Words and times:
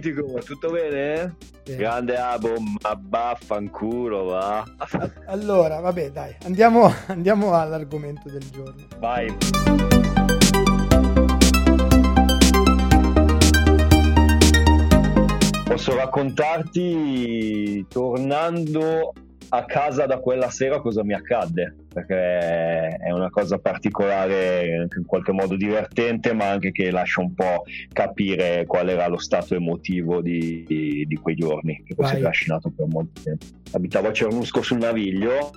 Mitico, 0.00 0.24
tutto 0.42 0.70
bene? 0.70 1.36
Sì. 1.62 1.76
Grande 1.76 2.16
Abo, 2.16 2.54
ma 2.82 2.96
baffanculo, 2.96 4.24
va. 4.24 4.64
Allora, 5.26 5.80
vabbè, 5.80 6.10
dai, 6.10 6.34
andiamo, 6.44 6.90
andiamo 7.08 7.52
all'argomento 7.52 8.30
del 8.30 8.48
giorno. 8.50 8.86
Vai. 8.98 9.36
Posso 15.64 15.94
raccontarti, 15.94 17.86
tornando 17.88 19.12
a 19.50 19.64
casa 19.64 20.06
da 20.06 20.18
quella 20.18 20.48
sera 20.48 20.80
cosa 20.80 21.04
mi 21.04 21.12
accadde, 21.12 21.76
perché 21.92 22.96
è 22.96 23.10
una 23.10 23.30
cosa 23.30 23.58
particolare, 23.58 24.88
in 24.96 25.04
qualche 25.06 25.32
modo 25.32 25.56
divertente, 25.56 26.32
ma 26.32 26.48
anche 26.48 26.70
che 26.70 26.90
lascia 26.90 27.20
un 27.20 27.34
po' 27.34 27.64
capire 27.92 28.64
qual 28.66 28.88
era 28.88 29.08
lo 29.08 29.18
stato 29.18 29.54
emotivo 29.54 30.20
di, 30.20 30.64
di, 30.66 31.04
di 31.06 31.16
quei 31.16 31.34
giorni, 31.34 31.82
che 31.84 31.94
poi 31.94 32.06
si 32.06 32.16
è 32.16 32.20
trascinato 32.20 32.70
per 32.70 32.86
molto 32.86 33.20
tempo. 33.22 33.46
Abitavo 33.72 34.08
a 34.08 34.12
Cernusco 34.12 34.62
sul 34.62 34.78
Naviglio, 34.78 35.50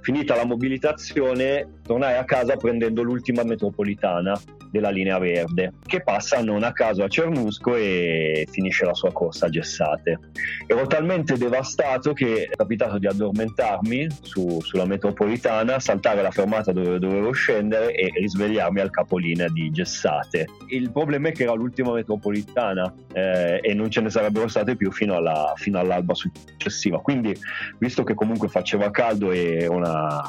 finita 0.00 0.36
la 0.36 0.44
mobilitazione 0.44 1.80
tornai 1.82 2.16
a 2.16 2.24
casa 2.24 2.56
prendendo 2.56 3.02
l'ultima 3.02 3.42
metropolitana 3.42 4.38
della 4.70 4.90
linea 4.90 5.18
verde 5.18 5.74
che 5.86 6.02
passa 6.02 6.42
non 6.42 6.64
a 6.64 6.72
caso 6.72 7.04
a 7.04 7.08
Cernusco 7.08 7.76
e 7.76 8.46
finisce 8.50 8.84
la 8.84 8.94
sua 8.94 9.12
corsa 9.12 9.46
a 9.46 9.48
Gessate. 9.48 10.18
Ero 10.66 10.86
talmente 10.86 11.36
devastato 11.36 12.12
che 12.12 12.48
è 12.50 12.56
capitato 12.56 12.98
di 12.98 13.06
addormentarmi 13.06 14.08
su, 14.22 14.60
sulla 14.60 14.84
metropolitana, 14.84 15.73
saltare 15.80 16.22
la 16.22 16.30
fermata 16.30 16.72
dove 16.72 16.98
dovevo 16.98 17.32
scendere 17.32 17.92
e 17.92 18.10
risvegliarmi 18.18 18.80
al 18.80 18.90
capolinea 18.90 19.48
di 19.48 19.70
Gessate. 19.70 20.46
Il 20.68 20.90
problema 20.90 21.28
è 21.28 21.32
che 21.32 21.44
era 21.44 21.52
l'ultima 21.52 21.92
metropolitana 21.92 22.92
eh, 23.12 23.60
e 23.62 23.74
non 23.74 23.90
ce 23.90 24.00
ne 24.00 24.10
sarebbero 24.10 24.48
state 24.48 24.76
più 24.76 24.90
fino, 24.90 25.16
alla, 25.16 25.52
fino 25.56 25.78
all'alba 25.78 26.14
successiva. 26.14 27.00
Quindi, 27.00 27.36
visto 27.78 28.04
che 28.04 28.14
comunque 28.14 28.48
faceva 28.48 28.90
caldo 28.90 29.32
e 29.32 29.66
una 29.66 30.22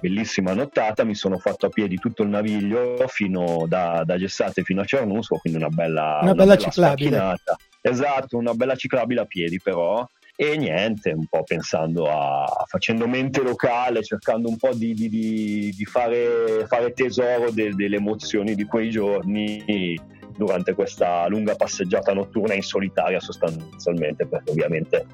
bellissima 0.00 0.52
nottata, 0.52 1.04
mi 1.04 1.14
sono 1.14 1.38
fatto 1.38 1.66
a 1.66 1.68
piedi 1.68 1.96
tutto 1.96 2.22
il 2.22 2.28
naviglio 2.28 3.04
fino 3.08 3.64
da, 3.66 4.02
da 4.04 4.18
Gessate 4.18 4.62
fino 4.62 4.82
a 4.82 4.84
Cernusco, 4.84 5.36
quindi 5.36 5.58
una 5.58 5.70
bella, 5.70 6.18
una, 6.22 6.32
una 6.32 6.56
bella, 6.56 6.94
bella. 6.94 7.36
Esatto, 7.80 8.36
una 8.36 8.52
bella 8.52 8.74
ciclabile 8.74 9.20
a 9.20 9.24
piedi 9.26 9.60
però. 9.62 10.06
E 10.38 10.54
niente, 10.58 11.12
un 11.12 11.24
po' 11.24 11.44
pensando 11.44 12.10
a 12.10 12.64
facendo 12.66 13.08
mente 13.08 13.42
locale, 13.42 14.02
cercando 14.02 14.48
un 14.48 14.58
po' 14.58 14.74
di, 14.74 14.92
di, 14.92 15.08
di, 15.08 15.84
fare, 15.86 16.66
fare, 16.66 16.92
tesoro 16.92 17.50
de, 17.50 17.74
delle 17.74 17.96
emozioni 17.96 18.54
di 18.54 18.64
quei 18.64 18.90
giorni 18.90 19.98
durante 20.36 20.74
questa 20.74 21.26
lunga 21.28 21.54
passeggiata 21.54 22.12
notturna 22.12 22.52
in 22.52 22.62
solitaria 22.62 23.18
sostanzialmente, 23.18 24.26
perché 24.26 24.50
ovviamente 24.50 25.06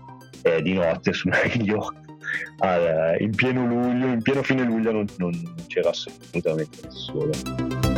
è 0.42 0.60
di 0.60 0.72
notte 0.72 1.12
sul 1.12 1.30
naviglio 1.30 1.94
al, 2.58 3.16
in 3.20 3.30
pieno 3.30 3.64
luglio, 3.64 4.06
in 4.06 4.22
pieno 4.22 4.42
fine 4.42 4.64
luglio 4.64 4.90
non, 4.90 5.06
non 5.18 5.54
c'era 5.68 5.90
assolutamente 5.90 6.78
nessuno. 6.82 7.91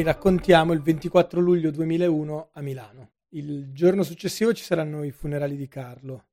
Noi 0.00 0.02
raccontiamo 0.02 0.72
il 0.72 0.80
24 0.80 1.40
luglio 1.40 1.70
2001 1.70 2.50
a 2.52 2.62
Milano. 2.62 3.10
Il 3.30 3.70
giorno 3.72 4.02
successivo 4.02 4.54
ci 4.54 4.64
saranno 4.64 5.04
i 5.04 5.10
funerali 5.10 5.56
di 5.56 5.68
Carlo, 5.68 6.28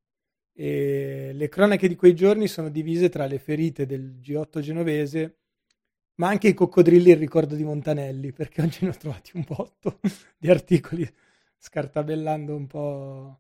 e 0.53 1.31
le 1.33 1.49
cronache 1.49 1.89
di 1.89 1.95
quei 1.95 2.15
giorni 2.15 2.47
sono 2.47 2.69
divise 2.69 3.09
tra 3.09 3.25
le 3.25 3.39
ferite 3.39 3.85
del 3.85 4.19
G8 4.21 4.59
genovese, 4.61 5.39
ma 6.15 6.29
anche 6.29 6.47
i 6.47 6.53
coccodrilli 6.53 7.09
e 7.09 7.13
il 7.13 7.19
ricordo 7.19 7.55
di 7.55 7.65
Montanelli, 7.65 8.31
perché 8.31 8.61
oggi 8.61 8.85
ne 8.85 8.91
ho 8.91 8.97
trovati 8.97 9.31
un 9.33 9.43
botto 9.45 9.99
di 10.39 10.49
articoli 10.49 11.07
scartabellando 11.57 12.55
un 12.55 12.67
po' 12.67 13.39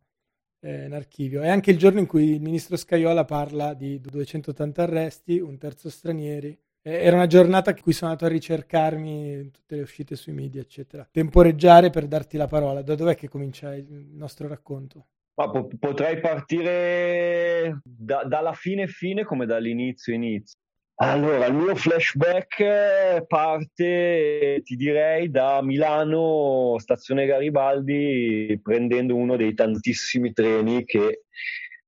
eh, 0.59 0.85
in 0.87 0.93
archivio. 0.93 1.41
È 1.41 1.47
anche 1.47 1.71
il 1.71 1.77
giorno 1.77 1.99
in 1.99 2.05
cui 2.05 2.31
il 2.31 2.41
ministro 2.41 2.75
Scaiola 2.75 3.23
parla 3.23 3.73
di 3.73 4.01
280 4.01 4.83
arresti, 4.83 5.39
un 5.39 5.57
terzo 5.57 5.89
stranieri. 5.89 6.59
Era 6.89 7.15
una 7.15 7.27
giornata 7.27 7.71
in 7.71 7.81
cui 7.81 7.93
sono 7.93 8.11
andato 8.11 8.29
a 8.29 8.33
ricercarmi 8.33 9.51
tutte 9.51 9.75
le 9.75 9.81
uscite 9.81 10.15
sui 10.15 10.33
media, 10.33 10.61
eccetera. 10.61 11.07
Temporeggiare 11.11 11.89
per 11.89 12.07
darti 12.07 12.37
la 12.37 12.47
parola. 12.47 12.81
Da 12.81 12.95
dov'è 12.95 13.15
che 13.15 13.27
comincia 13.27 13.75
il 13.75 13.85
nostro 14.13 14.47
racconto? 14.47 15.07
Ma 15.35 15.49
po- 15.49 15.69
potrei 15.77 16.19
partire 16.19 17.81
da- 17.83 18.23
dalla 18.23 18.53
fine 18.53 18.87
fine 18.87 19.23
come 19.23 19.45
dall'inizio 19.45 20.13
inizio. 20.13 20.57
Allora, 20.99 21.45
il 21.45 21.53
mio 21.53 21.75
flashback 21.75 23.25
parte, 23.27 24.61
ti 24.63 24.75
direi, 24.75 25.29
da 25.29 25.61
Milano, 25.61 26.75
stazione 26.79 27.27
Garibaldi, 27.27 28.59
prendendo 28.63 29.15
uno 29.15 29.35
dei 29.35 29.53
tantissimi 29.53 30.33
treni 30.33 30.85
che 30.85 31.21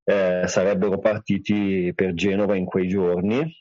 eh, 0.04 0.44
sarebbero 0.46 0.98
partiti 0.98 1.92
per 1.92 2.14
Genova 2.14 2.54
in 2.54 2.66
quei 2.66 2.86
giorni. 2.86 3.52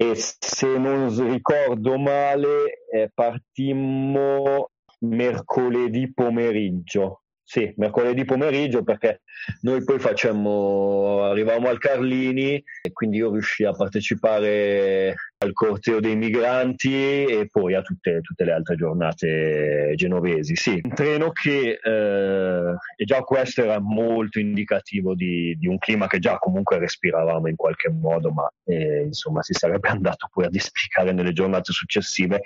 E 0.00 0.14
se 0.14 0.78
non 0.78 1.08
ricordo 1.28 1.98
male, 1.98 2.86
eh, 2.92 3.10
partimmo 3.12 4.70
mercoledì 5.00 6.12
pomeriggio 6.12 7.22
sì, 7.48 7.72
mercoledì 7.76 8.26
pomeriggio 8.26 8.82
perché 8.82 9.22
noi 9.62 9.82
poi 9.82 9.98
facciamo, 9.98 11.22
arrivavamo 11.22 11.68
al 11.68 11.78
Carlini 11.78 12.62
e 12.82 12.92
quindi 12.92 13.16
io 13.16 13.30
riuscii 13.32 13.64
a 13.64 13.72
partecipare 13.72 15.14
al 15.38 15.54
corteo 15.54 15.98
dei 15.98 16.14
migranti 16.14 17.24
e 17.24 17.48
poi 17.50 17.74
a 17.74 17.80
tutte, 17.80 18.20
tutte 18.20 18.44
le 18.44 18.52
altre 18.52 18.76
giornate 18.76 19.94
genovesi. 19.96 20.56
Sì, 20.56 20.78
un 20.82 20.92
treno 20.92 21.30
che 21.30 21.78
eh, 21.82 22.76
e 22.96 23.04
già 23.06 23.20
questo 23.22 23.62
era 23.62 23.80
molto 23.80 24.38
indicativo 24.38 25.14
di, 25.14 25.56
di, 25.58 25.68
un 25.68 25.78
clima 25.78 26.06
che 26.06 26.18
già 26.18 26.36
comunque 26.36 26.78
respiravamo 26.78 27.48
in 27.48 27.56
qualche 27.56 27.88
modo, 27.88 28.30
ma 28.30 28.46
eh, 28.64 29.04
insomma 29.04 29.40
si 29.40 29.54
sarebbe 29.54 29.88
andato 29.88 30.28
poi 30.30 30.44
a 30.44 30.50
dispiegare 30.50 31.12
nelle 31.12 31.32
giornate 31.32 31.72
successive. 31.72 32.42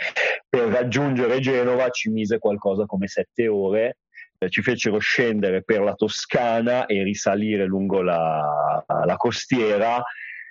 Per 0.49 0.69
raggiungere 0.69 1.41
Genova 1.41 1.89
ci 1.91 2.09
mise 2.09 2.39
qualcosa 2.39 2.87
come 2.87 3.09
sette 3.09 3.49
ore 3.49 3.97
ci 4.49 4.63
fecero 4.63 4.99
scendere 4.99 5.63
per 5.63 5.81
la 5.81 5.95
Toscana 5.95 6.87
e 6.87 7.03
risalire 7.03 7.65
lungo 7.65 8.03
la, 8.03 8.85
la 8.87 9.17
costiera 9.17 10.03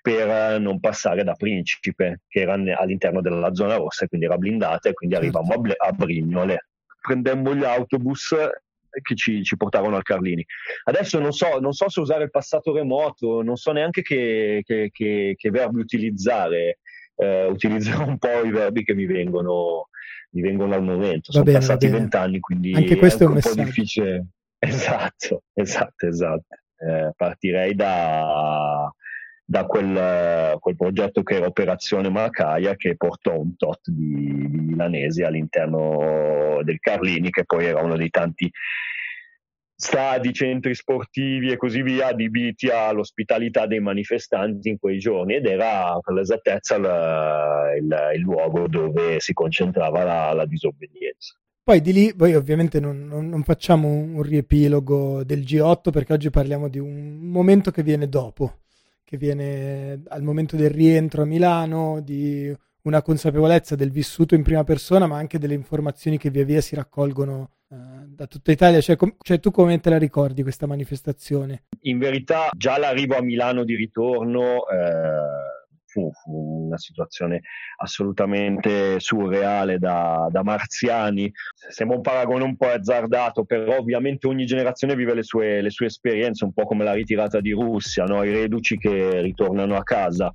per 0.01 0.59
non 0.59 0.79
passare 0.79 1.23
da 1.23 1.33
Principe, 1.33 2.21
che 2.27 2.41
era 2.41 2.53
all'interno 2.53 3.21
della 3.21 3.53
zona 3.53 3.75
rossa, 3.75 4.07
quindi 4.07 4.25
era 4.25 4.37
blindata, 4.37 4.89
e 4.89 4.93
quindi 4.93 5.15
certo. 5.15 5.37
arrivavamo 5.37 5.59
a, 5.59 5.61
Ble- 5.61 5.75
a 5.77 5.91
Brignole. 5.91 6.67
Prendemmo 7.01 7.55
gli 7.55 7.63
autobus 7.63 8.35
che 9.01 9.15
ci, 9.15 9.43
ci, 9.43 9.55
portavano 9.55 9.95
al 9.95 10.03
Carlini. 10.03 10.45
Adesso 10.85 11.19
non 11.19 11.31
so, 11.31 11.59
non 11.59 11.73
so, 11.73 11.87
se 11.87 11.99
usare 11.99 12.25
il 12.25 12.29
passato 12.29 12.73
remoto, 12.73 13.41
non 13.41 13.55
so 13.55 13.71
neanche 13.71 14.01
che, 14.01 14.63
che, 14.65 14.89
che, 14.91 15.35
che 15.37 15.49
verbi 15.49 15.79
utilizzare. 15.79 16.79
Eh, 17.15 17.45
utilizzerò 17.45 18.05
un 18.07 18.17
po' 18.17 18.43
i 18.43 18.51
verbi 18.51 18.83
che 18.83 18.95
mi 18.95 19.05
vengono, 19.05 19.89
mi 20.31 20.41
vengono 20.41 20.75
al 20.75 20.83
momento. 20.83 21.31
Sono 21.31 21.43
bene, 21.43 21.59
passati 21.59 21.87
vent'anni, 21.87 22.39
quindi 22.39 22.73
anche 22.73 22.95
questo 22.97 23.23
è 23.23 23.27
un, 23.27 23.33
un 23.33 23.39
po' 23.39 23.53
difficile. 23.53 24.25
Esatto, 24.63 25.41
esatto, 25.53 26.05
esatto. 26.05 26.55
Eh, 26.77 27.13
partirei 27.15 27.73
da, 27.73 28.93
da 29.43 29.65
quel, 29.65 30.55
quel, 30.59 30.75
progetto 30.75 31.23
che 31.23 31.37
era 31.37 31.47
Operazione 31.47 32.11
Macaia 32.11 32.75
che 32.75 32.95
portò 32.95 33.39
un 33.39 33.55
tot 33.55 33.89
di, 33.89 34.47
di, 34.51 34.59
milanesi 34.59 35.23
all'interno 35.23 36.59
del 36.61 36.77
Carlini, 36.79 37.31
che 37.31 37.43
poi 37.43 37.65
era 37.65 37.81
uno 37.81 37.97
dei 37.97 38.11
tanti 38.11 38.51
stadi, 39.81 40.31
centri 40.31 40.75
sportivi 40.75 41.51
e 41.51 41.57
così 41.57 41.81
via 41.81 42.07
adibiti 42.07 42.69
all'ospitalità 42.69 43.65
dei 43.65 43.79
manifestanti 43.79 44.69
in 44.69 44.77
quei 44.77 44.99
giorni 44.99 45.35
ed 45.35 45.45
era 45.45 45.97
per 45.99 46.13
l'esattezza 46.13 46.75
il, 46.75 47.81
il, 47.81 48.11
il 48.15 48.21
luogo 48.21 48.67
dove 48.67 49.19
si 49.19 49.33
concentrava 49.33 50.03
la, 50.03 50.33
la 50.33 50.45
disobbedienza. 50.45 51.35
Poi 51.63 51.81
di 51.81 51.93
lì, 51.93 52.13
poi 52.15 52.35
ovviamente 52.35 52.79
non, 52.79 53.05
non, 53.05 53.27
non, 53.27 53.43
facciamo 53.43 53.87
un 53.87 54.21
riepilogo 54.23 55.23
del 55.23 55.41
G8 55.41 55.91
perché 55.91 56.13
oggi 56.13 56.29
parliamo 56.29 56.67
di 56.67 56.79
un 56.79 57.19
momento 57.19 57.71
che 57.71 57.83
viene 57.83 58.09
dopo, 58.09 58.61
che 59.03 59.17
viene 59.17 60.01
al 60.07 60.23
momento 60.23 60.55
del 60.55 60.71
rientro 60.71 61.21
a 61.21 61.25
Milano, 61.25 62.01
di 62.01 62.51
una 62.83 63.01
consapevolezza 63.01 63.75
del 63.75 63.91
vissuto 63.91 64.35
in 64.35 64.43
prima 64.43 64.63
persona, 64.63 65.07
ma 65.07 65.17
anche 65.17 65.39
delle 65.39 65.53
informazioni 65.53 66.17
che 66.17 66.29
via 66.29 66.45
via 66.45 66.61
si 66.61 66.75
raccolgono 66.75 67.51
eh, 67.69 67.75
da 68.07 68.27
tutta 68.27 68.51
Italia. 68.51 68.81
Cioè, 68.81 68.95
com- 68.95 69.15
cioè, 69.21 69.39
tu 69.39 69.51
come 69.51 69.79
te 69.79 69.89
la 69.89 69.97
ricordi 69.97 70.41
questa 70.43 70.67
manifestazione? 70.67 71.63
In 71.81 71.97
verità, 71.97 72.49
già 72.55 72.77
l'arrivo 72.77 73.15
a 73.15 73.21
Milano 73.21 73.63
di 73.63 73.75
ritorno. 73.75 74.67
Eh 74.67 75.59
fu, 75.91 76.09
una 76.25 76.77
situazione 76.77 77.41
assolutamente 77.77 78.99
surreale 78.99 79.77
da, 79.77 80.27
da, 80.31 80.41
marziani. 80.41 81.31
Sembra 81.53 81.97
un 81.97 82.01
paragone 82.01 82.43
un 82.45 82.55
po' 82.55 82.67
azzardato, 82.67 83.43
però 83.43 83.77
ovviamente 83.77 84.27
ogni 84.27 84.45
generazione 84.45 84.95
vive 84.95 85.13
le 85.13 85.23
sue, 85.23 85.61
le 85.61 85.69
sue 85.69 85.87
esperienze, 85.87 86.45
un 86.45 86.53
po' 86.53 86.63
come 86.63 86.85
la 86.85 86.93
ritirata 86.93 87.41
di 87.41 87.51
Russia, 87.51 88.05
no? 88.05 88.23
i 88.23 88.31
reduci 88.31 88.77
che 88.77 89.21
ritornano 89.21 89.75
a 89.75 89.83
casa. 89.83 90.33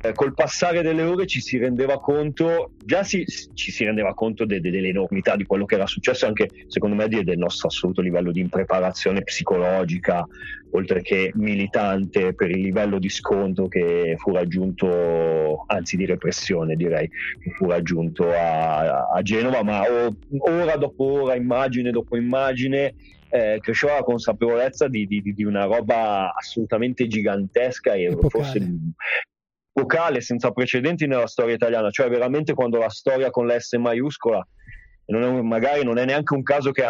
Eh, 0.00 0.12
col 0.12 0.32
passare 0.32 0.82
delle 0.82 1.02
ore 1.02 1.26
ci 1.26 1.40
si 1.40 1.58
rendeva 1.58 1.98
conto, 1.98 2.70
già 2.84 3.02
si, 3.02 3.24
ci 3.54 3.72
si 3.72 3.84
rendeva 3.84 4.14
conto 4.14 4.44
de, 4.44 4.60
de, 4.60 4.70
dell'enormità 4.70 5.34
di 5.34 5.44
quello 5.44 5.64
che 5.64 5.74
era 5.74 5.86
successo, 5.86 6.24
anche 6.24 6.48
secondo 6.68 6.94
me 6.94 7.08
del 7.08 7.36
nostro 7.36 7.66
assoluto 7.66 8.00
livello 8.00 8.30
di 8.30 8.38
impreparazione 8.38 9.22
psicologica, 9.22 10.24
oltre 10.70 11.02
che 11.02 11.32
militante, 11.34 12.32
per 12.34 12.50
il 12.50 12.60
livello 12.60 13.00
di 13.00 13.08
scontro 13.08 13.66
che 13.66 14.14
fu 14.18 14.32
raggiunto, 14.32 15.64
anzi 15.66 15.96
di 15.96 16.06
repressione 16.06 16.76
direi, 16.76 17.08
che 17.42 17.50
fu 17.50 17.66
raggiunto 17.66 18.30
a, 18.30 19.08
a 19.08 19.22
Genova, 19.22 19.64
ma 19.64 19.82
ora 20.38 20.76
dopo 20.76 21.04
ora, 21.22 21.34
immagine 21.34 21.90
dopo 21.90 22.16
immagine, 22.16 22.94
eh, 23.30 23.58
cresceva 23.60 23.94
la 23.94 24.02
consapevolezza 24.04 24.86
di, 24.86 25.06
di, 25.06 25.20
di, 25.22 25.44
una 25.44 25.64
roba 25.64 26.32
assolutamente 26.34 27.06
gigantesca 27.08 27.94
e 27.94 28.04
Epocale. 28.04 28.28
forse 28.30 28.58
epocale 29.78 30.20
senza 30.20 30.50
precedenti 30.50 31.06
nella 31.06 31.26
storia 31.26 31.54
italiana, 31.54 31.90
cioè 31.90 32.08
veramente 32.08 32.54
quando 32.54 32.78
la 32.78 32.90
storia 32.90 33.30
con 33.30 33.46
la 33.46 33.58
S 33.58 33.72
maiuscola, 33.74 34.46
non 35.06 35.22
è, 35.22 35.42
magari 35.42 35.84
non 35.84 35.98
è 35.98 36.04
neanche 36.04 36.34
un 36.34 36.42
caso 36.42 36.70
che 36.72 36.84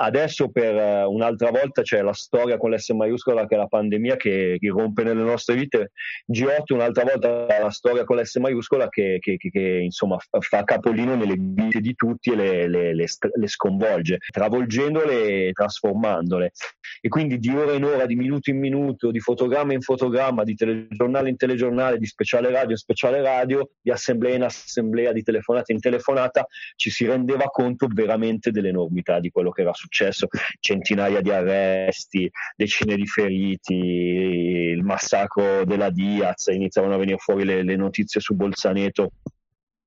adesso 0.00 0.50
per 0.50 0.74
uh, 0.74 1.12
un'altra 1.12 1.50
volta 1.50 1.82
c'è 1.82 2.00
la 2.00 2.12
storia 2.12 2.56
con 2.56 2.70
l'S 2.70 2.90
maiuscola 2.90 3.46
che 3.46 3.54
è 3.54 3.58
la 3.58 3.66
pandemia 3.66 4.16
che 4.16 4.56
irrompe 4.58 5.02
nelle 5.02 5.22
nostre 5.22 5.54
vite, 5.54 5.92
G8 6.32 6.72
un'altra 6.72 7.04
volta 7.04 7.46
la 7.46 7.70
storia 7.70 8.04
con 8.04 8.16
l'S 8.16 8.36
maiuscola 8.36 8.88
che, 8.88 9.18
che, 9.20 9.36
che, 9.36 9.50
che 9.50 9.80
insomma 9.82 10.16
fa 10.38 10.64
capolino 10.64 11.14
nelle 11.14 11.34
vite 11.38 11.80
di 11.80 11.94
tutti 11.94 12.30
e 12.30 12.34
le, 12.34 12.68
le, 12.68 12.94
le, 12.94 13.06
le, 13.34 13.48
sconvolge, 13.48 14.18
travolgendole 14.30 15.48
e 15.48 15.52
trasformandole. 15.52 16.52
E 17.02 17.08
quindi 17.08 17.38
di 17.38 17.50
ora 17.50 17.72
in 17.72 17.84
ora, 17.84 18.06
di 18.06 18.16
minuto 18.16 18.50
in 18.50 18.58
minuto, 18.58 19.10
di 19.10 19.20
fotogramma 19.20 19.74
in 19.74 19.80
fotogramma, 19.80 20.44
di 20.44 20.54
telegiornale 20.54 21.28
in 21.28 21.36
telegiornale, 21.36 21.98
di 21.98 22.06
speciale 22.06 22.50
radio 22.50 22.70
in 22.70 22.76
speciale 22.76 23.20
radio, 23.20 23.70
di 23.80 23.90
assemblea 23.90 24.34
in 24.34 24.42
assemblea, 24.42 25.12
di 25.12 25.22
telefonata 25.22 25.72
in 25.72 25.80
telefonata, 25.80 26.46
ci 26.76 26.90
si 26.90 27.06
rendeva 27.06 27.44
conto 27.44 27.86
veramente 27.90 28.50
dell'enormità 28.50 29.20
di 29.20 29.30
quello 29.30 29.50
che 29.50 29.62
era 29.62 29.72
successo 29.72 29.89
successo 29.90 30.28
centinaia 30.60 31.20
di 31.20 31.30
arresti, 31.30 32.30
decine 32.54 32.94
di 32.94 33.06
feriti, 33.06 33.74
il 33.74 34.82
massacro 34.84 35.64
della 35.64 35.90
Diaz, 35.90 36.46
iniziavano 36.46 36.94
a 36.94 36.98
venire 36.98 37.18
fuori 37.18 37.44
le, 37.44 37.64
le 37.64 37.76
notizie 37.76 38.20
su 38.20 38.34
Bolzaneto, 38.34 39.10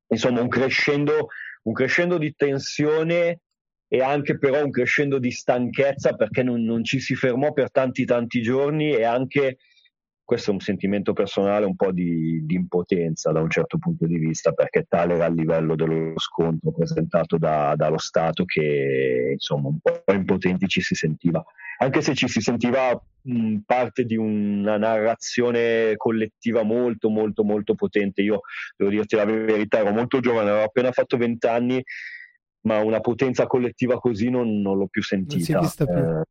insomma 0.08 0.42
un 0.42 0.50
crescendo, 0.50 1.28
un 1.64 1.74
crescendo 1.74 2.18
di 2.18 2.34
tensione 2.36 3.40
e 3.88 4.02
anche 4.02 4.38
però 4.38 4.64
un 4.64 4.72
crescendo 4.72 5.20
di 5.20 5.32
stanchezza 5.32 6.14
perché 6.14 6.44
non, 6.44 6.64
non, 6.64 6.84
ci 6.84 7.00
si 7.00 7.16
fermò 7.16 7.54
per 7.54 7.72
tanti 7.72 8.06
tanti 8.06 8.42
giorni 8.42 8.92
e 8.92 9.06
anche 9.06 9.58
questo 10.26 10.52
è 10.52 10.54
un 10.54 10.60
sentimento 10.60 11.14
personale 11.14 11.66
un 11.66 11.76
po' 11.76 11.92
di, 11.92 12.46
di, 12.46 12.56
impotenza 12.56 13.32
da 13.32 13.42
un 13.42 13.50
certo 13.50 13.78
punto 13.78 14.06
di 14.06 14.18
vista, 14.18 14.52
perché 14.54 14.86
tale 14.88 15.16
era 15.16 15.26
il 15.26 15.36
livello 15.36 15.76
dello 15.76 16.14
scontro 16.18 16.72
presentato 16.72 17.38
da, 17.38 17.74
dallo 17.76 17.98
Stato 17.98 18.46
che 18.46 19.32
insomma 19.34 19.68
un 19.68 19.80
po' 19.80 20.04
impotenti 20.12 20.68
ci 20.68 20.82
si 20.82 20.96
sentiva, 20.96 21.44
anche 21.80 22.02
se 22.02 22.16
ci 22.16 22.28
si 22.28 22.40
sentiva 22.40 23.00
mh, 23.22 23.58
parte 23.66 24.06
di 24.06 24.16
una 24.16 24.78
narrazione 24.78 25.96
collettiva 25.98 26.64
molto 26.64 27.10
molto 27.10 27.44
molto 27.44 27.76
potente. 27.76 28.22
Io 28.22 28.42
devo 28.78 28.90
dirti 28.92 29.16
la 29.16 29.26
verità, 29.26 29.80
ero 29.80 29.92
molto 29.92 30.20
giovane, 30.20 30.50
avevo 30.50 30.66
appena 30.66 30.92
fatto 30.92 31.18
vent'anni, 31.18 31.84
ma 32.62 32.80
una 32.80 33.02
potenza 33.02 33.46
collettiva 33.46 34.00
così 34.00 34.30
non, 34.30 34.62
non 34.62 34.78
l'ho 34.78 34.88
più 34.88 35.04
sentita. 35.04 35.36
Non 35.36 35.44
si 35.44 35.52
è 35.52 35.60
vista 35.60 35.86
più. 35.86 35.96
Eh, 35.96 36.24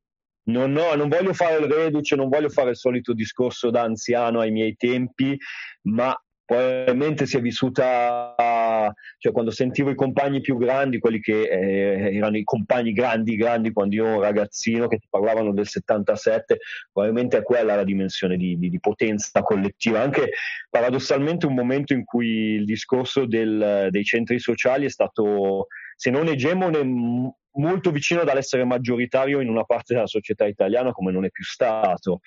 non, 0.44 0.72
no, 0.72 0.94
non 0.94 1.08
voglio 1.08 1.32
fare 1.32 1.58
il 1.58 1.70
reduce, 1.70 2.16
non 2.16 2.28
voglio 2.28 2.48
fare 2.48 2.70
il 2.70 2.76
solito 2.76 3.12
discorso 3.12 3.70
da 3.70 3.82
anziano 3.82 4.40
ai 4.40 4.50
miei 4.50 4.74
tempi, 4.76 5.38
ma 5.82 6.16
probabilmente 6.44 7.24
si 7.24 7.36
è 7.36 7.40
vissuta, 7.40 8.34
cioè 9.18 9.32
quando 9.32 9.50
sentivo 9.50 9.90
i 9.90 9.94
compagni 9.94 10.40
più 10.40 10.58
grandi, 10.58 10.98
quelli 10.98 11.20
che 11.20 11.42
eh, 11.42 12.16
erano 12.16 12.36
i 12.36 12.44
compagni 12.44 12.92
grandi, 12.92 13.36
grandi 13.36 13.72
quando 13.72 13.94
io 13.94 14.06
ero 14.06 14.20
ragazzino, 14.20 14.88
che 14.88 14.98
ti 14.98 15.06
parlavano 15.08 15.52
del 15.52 15.66
77, 15.66 16.58
probabilmente 16.92 17.38
è 17.38 17.42
quella 17.42 17.74
la 17.74 17.84
dimensione 17.84 18.36
di, 18.36 18.58
di, 18.58 18.68
di 18.68 18.80
potenza 18.80 19.40
collettiva. 19.42 20.00
Anche 20.00 20.32
paradossalmente 20.68 21.46
un 21.46 21.54
momento 21.54 21.94
in 21.94 22.04
cui 22.04 22.54
il 22.54 22.64
discorso 22.64 23.24
del, 23.24 23.88
dei 23.90 24.04
centri 24.04 24.38
sociali 24.38 24.84
è 24.84 24.90
stato, 24.90 25.68
se 26.02 26.10
non 26.10 26.26
egemone, 26.26 26.82
molto 27.52 27.93
vicino 27.93 28.25
dall'essere 28.25 28.64
maggioritario 28.64 29.38
in 29.38 29.49
una 29.49 29.62
parte 29.62 29.94
della 29.94 30.08
società 30.08 30.46
italiana 30.46 30.90
come 30.90 31.12
non 31.12 31.25
è 31.25 31.31
più 31.31 31.44
stato. 31.44 32.22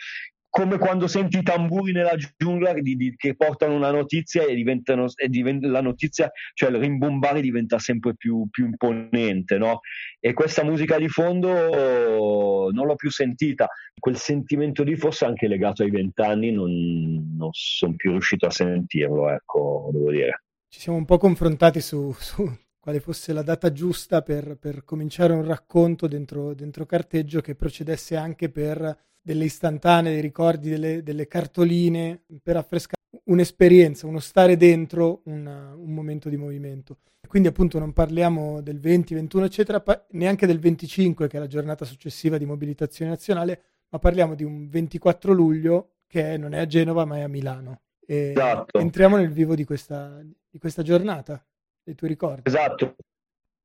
Come 0.50 0.78
quando 0.78 1.08
senti 1.08 1.40
i 1.40 1.44
tamburi 1.44 1.92
nella 1.92 2.16
giungla 2.38 2.72
di, 2.72 2.96
di, 2.96 3.14
che 3.18 3.36
portano 3.36 3.76
una 3.76 3.92
notizia 3.92 4.46
e, 4.46 4.56
diventano, 4.56 5.08
e 5.14 5.28
diventa, 5.28 5.68
la 5.68 5.82
notizia, 5.82 6.32
cioè 6.54 6.70
il 6.70 6.78
rimbombare 6.78 7.42
diventa 7.42 7.78
sempre 7.78 8.16
più, 8.16 8.48
più 8.50 8.64
imponente, 8.64 9.58
no? 9.58 9.82
E 10.22 10.32
questa 10.32 10.64
musica 10.64 10.98
di 10.98 11.10
fondo 11.10 12.72
non 12.72 12.86
l'ho 12.86 12.96
più 12.96 13.12
sentita. 13.12 13.68
Quel 14.00 14.16
sentimento 14.16 14.84
lì, 14.84 14.96
forse 14.96 15.26
anche 15.26 15.50
legato 15.50 15.84
ai 15.84 15.92
vent'anni, 15.92 16.54
non, 16.54 17.36
non 17.36 17.50
sono 17.52 17.96
più 17.98 18.12
riuscito 18.12 18.46
a 18.46 18.52
sentirlo, 18.52 19.30
ecco, 19.32 19.90
devo 19.92 20.12
dire. 20.12 20.44
Ci 20.70 20.80
siamo 20.80 20.98
un 20.98 21.04
po' 21.04 21.18
confrontati 21.18 21.82
su, 21.82 22.14
su 22.18 22.64
quale 22.86 23.00
fosse 23.00 23.34
la 23.34 23.42
data 23.42 23.72
giusta 23.72 24.22
per, 24.22 24.58
per 24.60 24.84
cominciare 24.84 25.34
un 25.34 25.44
racconto 25.44 26.06
dentro, 26.06 26.54
dentro, 26.54 26.86
carteggio 26.86 27.42
che 27.42 27.56
procedesse 27.56 28.16
anche 28.16 28.52
per 28.52 28.96
delle 29.20 29.46
istantanee, 29.46 30.12
dei 30.12 30.22
ricordi, 30.22 30.70
delle, 30.70 31.02
delle 31.02 31.28
cartoline, 31.28 32.22
per 32.44 32.58
affrescare 32.58 33.02
un'esperienza, 33.24 34.06
uno 34.06 34.20
stare 34.20 34.56
dentro 34.56 35.22
una, 35.24 35.74
un 35.74 35.96
momento 35.96 36.30
di 36.30 36.38
movimento. 36.38 36.98
Quindi 37.28 37.48
appunto 37.48 37.80
non 37.80 37.92
parliamo 37.92 38.62
del 38.62 38.80
20, 38.80 39.16
21 39.16 39.46
eccetera, 39.46 39.82
pa- 39.82 40.06
neanche 40.12 40.46
del 40.46 40.60
25 40.60 41.28
che 41.28 41.38
è 41.38 41.40
la 41.40 41.48
giornata 41.48 41.86
successiva 41.86 42.38
di 42.38 42.46
mobilitazione 42.46 43.10
nazionale, 43.10 43.62
ma 43.90 43.98
parliamo 43.98 44.36
di 44.36 44.44
un 44.44 44.70
24 44.70 45.34
luglio 45.34 45.94
che 46.06 46.38
non 46.38 46.54
è 46.54 46.60
a 46.60 46.68
Genova 46.68 47.04
ma 47.06 47.18
è 47.18 47.22
a 47.22 47.28
Milano. 47.28 47.82
E 48.06 48.30
esatto. 48.30 48.78
entriamo 48.78 49.18
nel 49.18 49.32
vivo 49.32 49.56
di 49.56 49.64
questa, 49.64 50.22
di 50.22 50.60
questa 50.60 50.84
giornata 50.84 51.44
dei 51.86 51.96
tuoi 51.96 52.10
ricordi. 52.10 52.42
Esatto. 52.44 52.96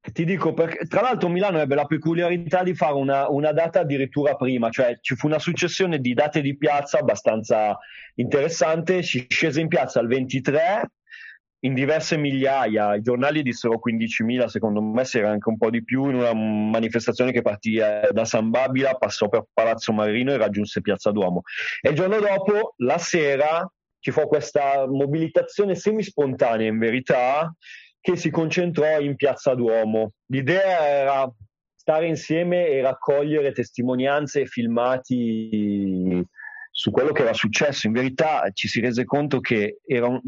Ti 0.00 0.25
dico, 0.25 0.55
perché, 0.55 0.87
tra 0.87 1.03
l'altro 1.03 1.29
Milano 1.29 1.59
ebbe 1.59 1.75
la 1.75 1.85
peculiarità 1.85 2.62
di 2.62 2.75
fare 2.75 2.95
una, 2.95 3.29
una, 3.29 3.53
data 3.53 3.81
addirittura 3.81 4.35
prima, 4.35 4.71
cioè 4.71 4.99
ci 5.00 5.15
fu 5.15 5.27
una 5.27 5.39
successione 5.39 5.99
di 5.99 6.15
date 6.15 6.41
di 6.41 6.57
piazza 6.57 6.99
abbastanza 6.99 7.79
interessante, 8.15 9.03
si 9.03 9.27
scese 9.29 9.61
in 9.61 9.69
piazza 9.69 10.00
il 10.00 10.09
23 10.09 10.91
in 11.62 11.75
diverse 11.75 12.17
migliaia, 12.17 12.95
i 12.95 13.03
giornali 13.03 13.43
dissero 13.43 13.79
15.000, 13.79 14.47
secondo 14.47 14.81
me 14.81 15.05
si 15.05 15.19
era 15.19 15.31
anche 15.31 15.50
un 15.50 15.59
po' 15.59 15.69
di 15.69 15.85
più, 15.85 16.09
in 16.09 16.15
una 16.15 16.33
manifestazione 16.33 17.33
che 17.33 17.43
partì 17.43 17.77
da 17.77 18.25
San 18.25 18.49
Babila, 18.49 18.95
passò 18.95 19.29
per 19.29 19.45
Palazzo 19.53 19.93
Marino 19.93 20.33
e 20.33 20.39
raggiunse 20.39 20.81
Piazza 20.81 21.11
Duomo. 21.11 21.43
E 21.83 21.91
il 21.91 21.95
giorno 21.95 22.19
dopo, 22.19 22.73
la 22.79 22.97
sera, 22.97 23.71
ci 23.99 24.11
fu 24.11 24.27
questa 24.27 24.87
mobilitazione 24.89 25.75
semi-spontanea 25.75 26.67
in 26.67 26.79
verità, 26.79 27.55
che 28.00 28.16
si 28.16 28.30
concentrò 28.30 28.99
in 29.00 29.16
Piazza 29.16 29.54
Duomo. 29.54 30.12
L'idea 30.26 30.87
era 30.87 31.33
stare 31.75 32.07
insieme 32.07 32.69
e 32.69 32.80
raccogliere 32.80 33.52
testimonianze 33.52 34.42
e 34.42 34.47
filmati 34.47 36.25
su 36.71 36.90
quello 36.90 37.12
che 37.12 37.23
era 37.23 37.33
successo. 37.33 37.87
In 37.87 37.92
verità 37.92 38.49
ci 38.52 38.69
si 38.69 38.80
rese 38.80 39.04
conto 39.04 39.40
che 39.40 39.78
era 39.85 40.07
un, 40.07 40.21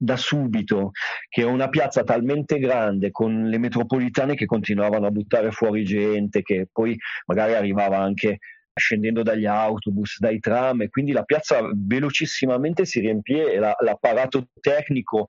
da 0.00 0.16
subito 0.16 0.92
che 1.28 1.40
era 1.40 1.50
una 1.50 1.68
piazza 1.68 2.04
talmente 2.04 2.58
grande 2.58 3.10
con 3.10 3.48
le 3.48 3.58
metropolitane 3.58 4.34
che 4.34 4.46
continuavano 4.46 5.06
a 5.06 5.10
buttare 5.10 5.50
fuori 5.50 5.84
gente, 5.84 6.42
che 6.42 6.68
poi 6.70 6.96
magari 7.26 7.54
arrivava 7.54 7.98
anche 7.98 8.38
scendendo 8.78 9.24
dagli 9.24 9.44
autobus, 9.44 10.18
dai 10.20 10.38
tram, 10.38 10.82
e 10.82 10.88
quindi 10.88 11.10
la 11.10 11.24
piazza 11.24 11.68
velocissimamente 11.74 12.84
si 12.84 13.00
riempì 13.00 13.40
e 13.40 13.58
la, 13.58 13.74
l'apparato 13.80 14.50
tecnico 14.60 15.26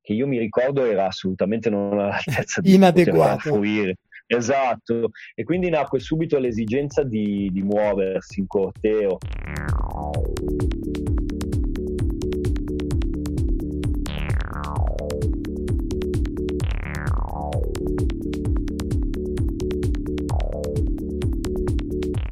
che 0.00 0.12
io 0.12 0.26
mi 0.26 0.38
ricordo 0.38 0.84
era 0.84 1.06
assolutamente 1.06 1.70
non 1.70 1.98
all'altezza 1.98 2.60
di 2.62 2.74
inadeguato. 2.74 3.38
Fruire. 3.38 3.96
Esatto, 4.26 5.10
e 5.34 5.42
quindi 5.42 5.70
nacque 5.70 5.98
subito 5.98 6.38
l'esigenza 6.38 7.02
di, 7.02 7.50
di 7.50 7.62
muoversi 7.62 8.38
in 8.38 8.46
corteo. 8.46 9.18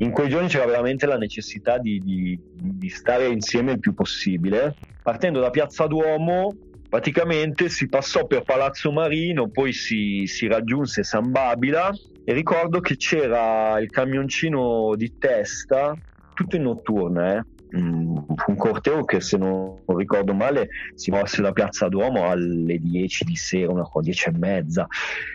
in 0.00 0.12
quei 0.12 0.28
giorni 0.28 0.48
c'era 0.48 0.64
veramente 0.64 1.06
la 1.06 1.18
necessità 1.18 1.78
di, 1.78 2.00
di, 2.00 2.38
di, 2.54 2.88
stare 2.88 3.26
insieme 3.26 3.72
il 3.72 3.78
più 3.78 3.94
possibile. 3.94 4.76
Partendo 5.02 5.40
da 5.40 5.50
Piazza 5.50 5.86
Duomo, 5.86 6.54
praticamente 6.88 7.68
si 7.68 7.88
passò 7.88 8.26
per 8.26 8.42
Palazzo 8.42 8.90
Marino, 8.90 9.48
poi 9.48 9.72
si, 9.72 10.24
si 10.26 10.46
raggiunse 10.46 11.02
San 11.02 11.30
Babila 11.30 11.90
e 12.24 12.32
ricordo 12.32 12.80
che 12.80 12.96
c'era 12.96 13.78
il 13.80 13.90
camioncino 13.90 14.94
di 14.96 15.18
testa, 15.18 15.94
tutto 16.34 16.56
in 16.56 16.62
notturna, 16.62 17.36
eh 17.36 17.56
un 17.72 18.56
corteo 18.56 19.04
che 19.04 19.20
se 19.20 19.36
non 19.36 19.82
ricordo 19.86 20.32
male 20.32 20.68
si 20.94 21.10
mosse 21.10 21.42
da 21.42 21.52
Piazza 21.52 21.88
Duomo 21.88 22.30
alle 22.30 22.78
10 22.78 23.24
di 23.24 23.36
sera, 23.36 23.72
una 23.72 23.82
cosa 23.82 24.06
10 24.06 24.28
e 24.28 24.32
mezza. 24.38 24.86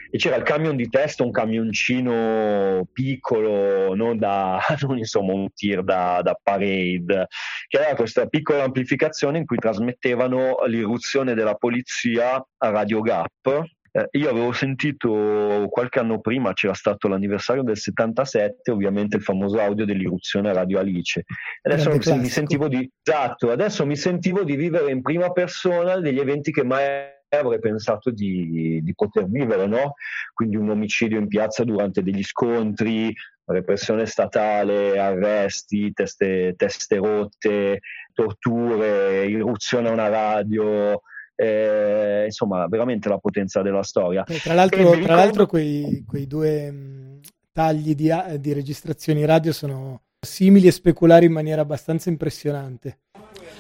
E 0.10 0.18
c'era 0.18 0.36
il 0.36 0.44
camion 0.44 0.76
di 0.76 0.90
testa, 0.90 1.24
un 1.24 1.32
camioncino 1.32 2.88
piccolo, 2.92 3.96
non, 3.96 4.18
da, 4.18 4.60
non 4.88 4.98
insomma 4.98 5.34
un 5.34 5.52
tir 5.54 5.84
da, 5.84 6.22
da 6.24 6.40
parade, 6.42 7.28
che 7.68 7.78
aveva 7.78 7.96
questa 7.96 8.28
piccola 8.28 8.64
amplificazione 8.64 9.40
in 9.40 9.46
cui 9.46 9.58
trasmettevano 9.58 10.58
l'irruzione 10.68 11.34
della 11.34 11.56
polizia 11.56 12.36
a 12.36 12.70
Radio 12.70 13.02
Gap 13.02 13.66
eh, 13.96 14.08
io 14.14 14.30
avevo 14.32 14.52
sentito 14.54 15.68
qualche 15.70 16.00
anno 16.00 16.20
prima, 16.20 16.54
c'era 16.54 16.74
stato 16.74 17.08
l'anniversario 17.08 17.62
del 17.62 17.78
77, 17.78 18.72
ovviamente 18.72 19.18
il 19.18 19.22
famoso 19.22 19.60
audio 19.60 19.86
dell'irruzione 19.86 20.50
a 20.50 20.54
Radio 20.54 20.80
Alice. 20.80 21.24
Adesso 21.62 21.92
mi, 21.92 22.20
mi, 22.20 22.28
sentivo 22.28 22.68
di, 22.68 22.90
esatto, 23.04 23.52
adesso 23.52 23.86
mi 23.86 23.96
sentivo 23.96 24.44
di 24.44 24.56
vivere 24.56 24.92
in 24.92 25.04
prima 25.04 25.32
persona 25.32 25.98
degli 25.98 26.18
eventi 26.18 26.52
che 26.52 26.64
mai 26.64 27.12
avrei 27.30 27.60
pensato 27.60 28.10
di, 28.10 28.80
di 28.82 28.94
poter 28.96 29.28
vivere, 29.28 29.68
no? 29.68 29.94
Quindi 30.34 30.56
un 30.56 30.70
omicidio 30.72 31.20
in 31.20 31.28
piazza 31.28 31.64
durante 31.64 32.02
degli 32.02 32.24
scontri, 32.24 33.14
repressione 33.46 34.08
statale, 34.08 34.98
arresti, 34.98 35.94
teste, 35.94 36.56
teste 36.58 36.96
rotte, 36.98 37.82
torture, 38.14 39.26
irruzione 39.26 39.90
a 39.90 39.92
una 39.92 40.08
radio, 40.08 41.02
eh, 41.36 42.24
insomma 42.26 42.68
veramente 42.68 43.10
la 43.10 43.18
potenza 43.18 43.62
della 43.62 43.84
storia. 43.84 44.24
Eh, 44.26 44.40
tra 44.40 44.54
l'altro, 44.54 44.80
ricordo... 44.80 45.06
tra 45.06 45.16
l'altro 45.16 45.46
quei, 45.48 46.04
quei, 46.08 46.28
due 46.28 46.72
mh, 46.72 47.20
tagli 47.52 47.96
di, 47.96 48.12
di, 48.40 48.54
registrazioni 48.54 49.26
radio 49.26 49.52
sono 49.52 50.02
simili 50.20 50.68
e 50.68 50.72
speculari 50.72 51.26
in 51.26 51.32
maniera 51.32 51.62
abbastanza 51.62 52.10
impressionante. 52.10 53.00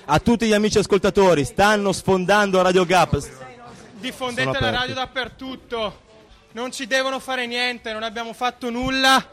A 0.05 0.19
tutti 0.19 0.45
gli 0.45 0.53
amici 0.53 0.77
ascoltatori, 0.77 1.45
stanno 1.45 1.91
sfondando 1.91 2.61
Radio 2.61 2.85
Gap. 2.85 3.17
Diffondete 3.99 4.59
la 4.59 4.69
radio 4.69 4.93
dappertutto, 4.93 6.01
non 6.51 6.71
ci 6.71 6.87
devono 6.87 7.19
fare 7.19 7.47
niente, 7.47 7.93
non 7.93 8.03
abbiamo 8.03 8.33
fatto 8.33 8.69
nulla, 8.69 9.25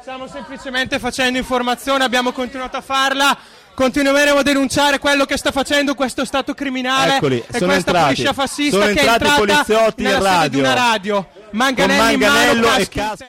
stiamo 0.00 0.26
semplicemente 0.26 0.98
facendo 0.98 1.38
informazione, 1.38 2.04
abbiamo 2.04 2.32
continuato 2.32 2.78
a 2.78 2.80
farla 2.80 3.38
continueremo 3.76 4.38
a 4.38 4.42
denunciare 4.42 4.98
quello 4.98 5.26
che 5.26 5.36
sta 5.36 5.52
facendo 5.52 5.94
questo 5.94 6.24
Stato 6.24 6.54
criminale 6.54 7.16
Eccoli, 7.16 7.36
e 7.36 7.44
questa 7.46 7.74
entrati, 7.74 8.24
fascista 8.24 8.78
che 8.78 8.94
è 8.94 8.98
entrata 8.98 9.36
poliziotti 9.36 10.02
nella 10.02 10.18
radio. 10.18 10.48
di 10.48 10.58
una 10.58 10.74
radio. 10.74 11.28
Manganelli 11.52 12.16
Manganello 12.16 12.66
mano, 12.66 12.80
e 12.80 12.88
Cas- 12.88 13.26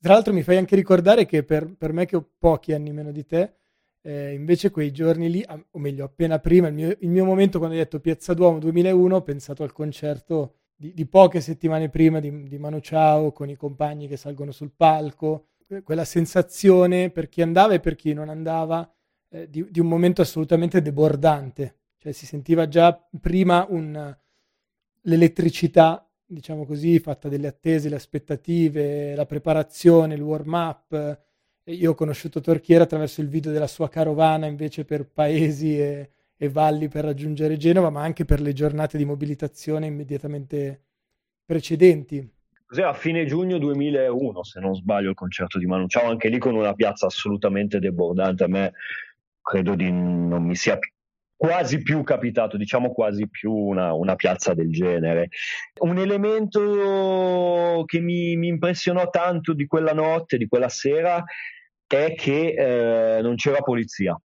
Tra 0.00 0.12
l'altro 0.12 0.32
mi 0.32 0.42
fai 0.42 0.56
anche 0.56 0.74
ricordare 0.74 1.24
che 1.26 1.44
per, 1.44 1.72
per, 1.78 1.92
me 1.92 2.06
che 2.06 2.16
ho 2.16 2.28
pochi 2.36 2.72
anni 2.72 2.92
meno 2.92 3.12
di 3.12 3.24
te, 3.24 3.54
eh, 4.02 4.34
invece 4.34 4.72
quei 4.72 4.90
giorni 4.90 5.30
lì, 5.30 5.46
o 5.48 5.78
meglio 5.78 6.04
appena 6.04 6.40
prima, 6.40 6.66
il 6.66 6.74
mio, 6.74 6.96
il 6.98 7.08
mio, 7.08 7.24
momento 7.24 7.58
quando 7.58 7.76
hai 7.76 7.82
detto 7.82 8.00
Piazza 8.00 8.34
Duomo 8.34 8.58
2001, 8.58 9.14
ho 9.14 9.22
pensato 9.22 9.62
al 9.62 9.72
concerto 9.72 10.56
di, 10.74 10.92
di 10.92 11.06
poche 11.06 11.40
settimane 11.40 11.88
prima 11.88 12.18
di, 12.18 12.48
di 12.48 12.58
Manu 12.58 12.80
Ciao 12.80 13.30
con 13.30 13.48
i 13.48 13.56
compagni 13.56 14.08
che 14.08 14.16
salgono 14.16 14.50
sul 14.50 14.72
palco, 14.76 15.50
quella 15.84 16.04
sensazione 16.04 17.10
per 17.10 17.28
chi 17.28 17.42
andava 17.42 17.74
e 17.74 17.80
per 17.80 17.94
chi 17.94 18.12
non 18.12 18.28
andava 18.28 18.93
eh, 19.34 19.50
di, 19.50 19.66
di, 19.68 19.80
un 19.80 19.88
momento 19.88 20.22
assolutamente 20.22 20.80
debordante, 20.80 21.78
cioè 21.98 22.12
si 22.12 22.24
sentiva 22.24 22.68
già 22.68 22.96
prima 23.20 23.66
un, 23.68 24.16
l'elettricità, 25.02 26.08
diciamo 26.24 26.64
così, 26.64 27.00
fatta 27.00 27.28
delle 27.28 27.48
attese, 27.48 27.88
le 27.88 27.96
aspettative, 27.96 29.16
la 29.16 29.26
preparazione, 29.26 30.14
il 30.14 30.22
warm-up. 30.22 31.22
Io 31.64 31.90
ho 31.90 31.94
conosciuto 31.94 32.40
Torchiera 32.40 32.84
attraverso 32.84 33.22
il 33.22 33.28
video 33.28 33.50
della 33.50 33.66
sua 33.66 33.88
carovana 33.88 34.46
invece 34.46 34.84
per 34.84 35.08
paesi 35.08 35.80
e, 35.80 36.10
e 36.36 36.48
valli 36.48 36.86
per 36.86 37.04
raggiungere 37.04 37.56
Genova, 37.56 37.90
ma 37.90 38.02
anche 38.02 38.24
per 38.24 38.40
le 38.40 38.52
giornate 38.52 38.96
di 38.96 39.04
mobilitazione 39.04 39.86
immediatamente 39.86 40.82
precedenti. 41.44 42.30
Cos'era 42.66 42.90
a 42.90 42.94
fine 42.94 43.26
giugno 43.26 43.58
2001, 43.58 44.44
se 44.44 44.60
non 44.60 44.74
sbaglio, 44.76 45.08
il 45.08 45.16
concerto 45.16 45.58
di 45.58 45.66
Manu 45.66 45.88
Ciao, 45.88 46.08
anche 46.08 46.28
lì 46.28 46.38
con 46.38 46.54
una 46.54 46.72
piazza 46.72 47.06
assolutamente 47.06 47.80
debordante. 47.80 48.44
A 48.44 48.48
me 48.48 48.72
credo 49.44 49.74
di 49.74 49.92
non 49.92 50.42
mi 50.42 50.56
sia 50.56 50.78
quasi 51.36 51.82
più 51.82 52.02
capitato, 52.02 52.56
diciamo 52.56 52.92
quasi 52.92 53.28
più 53.28 53.52
una, 53.52 53.92
una 53.92 54.14
piazza 54.14 54.54
del 54.54 54.70
genere. 54.70 55.28
Un 55.80 55.98
elemento 55.98 57.84
che 57.84 58.00
mi, 58.00 58.34
mi, 58.36 58.48
impressionò 58.48 59.10
tanto 59.10 59.52
di 59.52 59.66
quella 59.66 59.92
notte, 59.92 60.38
di 60.38 60.48
quella 60.48 60.70
sera, 60.70 61.22
è 61.86 62.14
che 62.14 62.54
eh, 63.18 63.22
non 63.22 63.34
c'era 63.36 63.60
polizia. 63.60 64.18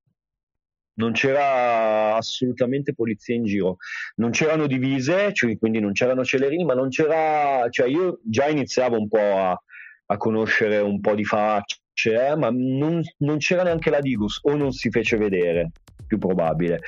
Non 0.98 1.12
c'era 1.12 2.16
assolutamente 2.16 2.92
polizia 2.92 3.34
in 3.34 3.44
giro, 3.44 3.76
non 4.16 4.30
c'erano 4.30 4.66
divise, 4.66 5.32
cioè, 5.32 5.56
quindi 5.56 5.78
non 5.78 5.92
c'erano 5.92 6.25
celerini, 6.25 6.64
ma 6.64 6.75
non 6.75 6.88
c'era, 6.88 7.68
cioè 7.70 7.87
io 7.87 8.20
già 8.25 8.48
iniziavo 8.48 8.98
un 8.98 9.06
po' 9.06 9.38
a, 9.38 9.62
a 10.06 10.16
conoscere 10.16 10.78
un 10.78 11.00
po' 11.00 11.14
di 11.14 11.25
faccia, 11.25 11.76
c'è, 11.99 12.37
ma 12.37 12.49
non, 12.52 13.02
non 13.19 13.38
c'era 13.38 13.64
neanche 13.64 13.90
la 13.90 13.99
Digus 13.99 14.38
o 14.43 14.55
non 14.55 14.71
si 14.71 14.88
fece 14.88 15.17
vedere, 15.17 15.73
più 16.07 16.17
probabile. 16.17 16.78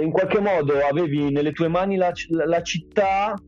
in 0.00 0.10
qualche 0.10 0.40
modo 0.40 0.74
avevi 0.80 1.30
nelle 1.30 1.52
tue 1.52 1.68
mani 1.68 1.96
la, 1.96 2.12
la, 2.28 2.46
la 2.46 2.62
città, 2.62 3.40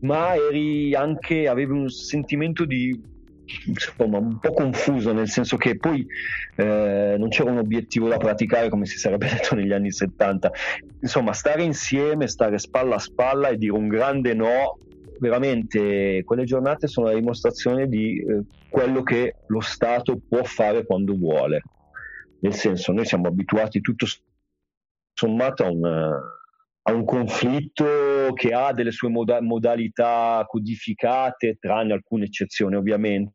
ma 0.00 0.34
eri 0.34 0.94
anche, 0.94 1.48
avevi 1.48 1.72
un 1.72 1.88
sentimento 1.88 2.64
di 2.66 2.98
insomma, 3.66 4.18
un 4.18 4.38
po' 4.38 4.52
confuso, 4.52 5.12
nel 5.12 5.28
senso 5.28 5.56
che 5.56 5.76
poi 5.76 6.06
eh, 6.56 7.16
non 7.18 7.28
c'era 7.28 7.50
un 7.50 7.58
obiettivo 7.58 8.08
da 8.08 8.16
praticare 8.16 8.68
come 8.68 8.86
si 8.86 8.98
sarebbe 8.98 9.28
detto 9.30 9.54
negli 9.54 9.72
anni 9.72 9.90
70. 9.90 10.50
Insomma, 11.00 11.32
stare 11.32 11.62
insieme, 11.62 12.28
stare 12.28 12.58
spalla 12.58 12.96
a 12.96 13.00
spalla 13.00 13.48
e 13.48 13.56
dire 13.56 13.72
un 13.72 13.88
grande 13.88 14.34
no, 14.34 14.78
veramente 15.18 16.22
quelle 16.24 16.44
giornate 16.44 16.86
sono 16.86 17.08
la 17.08 17.14
dimostrazione 17.14 17.88
di 17.88 18.18
eh, 18.18 18.42
quello 18.68 19.02
che 19.02 19.34
lo 19.46 19.60
Stato 19.60 20.18
può 20.28 20.42
fare 20.44 20.84
quando 20.84 21.14
vuole. 21.14 21.62
Nel 22.40 22.54
senso, 22.54 22.92
noi 22.92 23.04
siamo 23.04 23.26
abituati 23.28 23.80
tutto 23.80 24.06
sommato 25.12 25.64
a 25.64 25.70
un, 25.70 25.82
un 26.92 27.04
conflitto 27.04 28.32
che 28.34 28.52
ha 28.52 28.72
delle 28.72 28.92
sue 28.92 29.08
moda- 29.08 29.40
modalità 29.40 30.44
codificate, 30.46 31.56
tranne 31.58 31.92
alcune 31.92 32.26
eccezioni 32.26 32.76
ovviamente, 32.76 33.34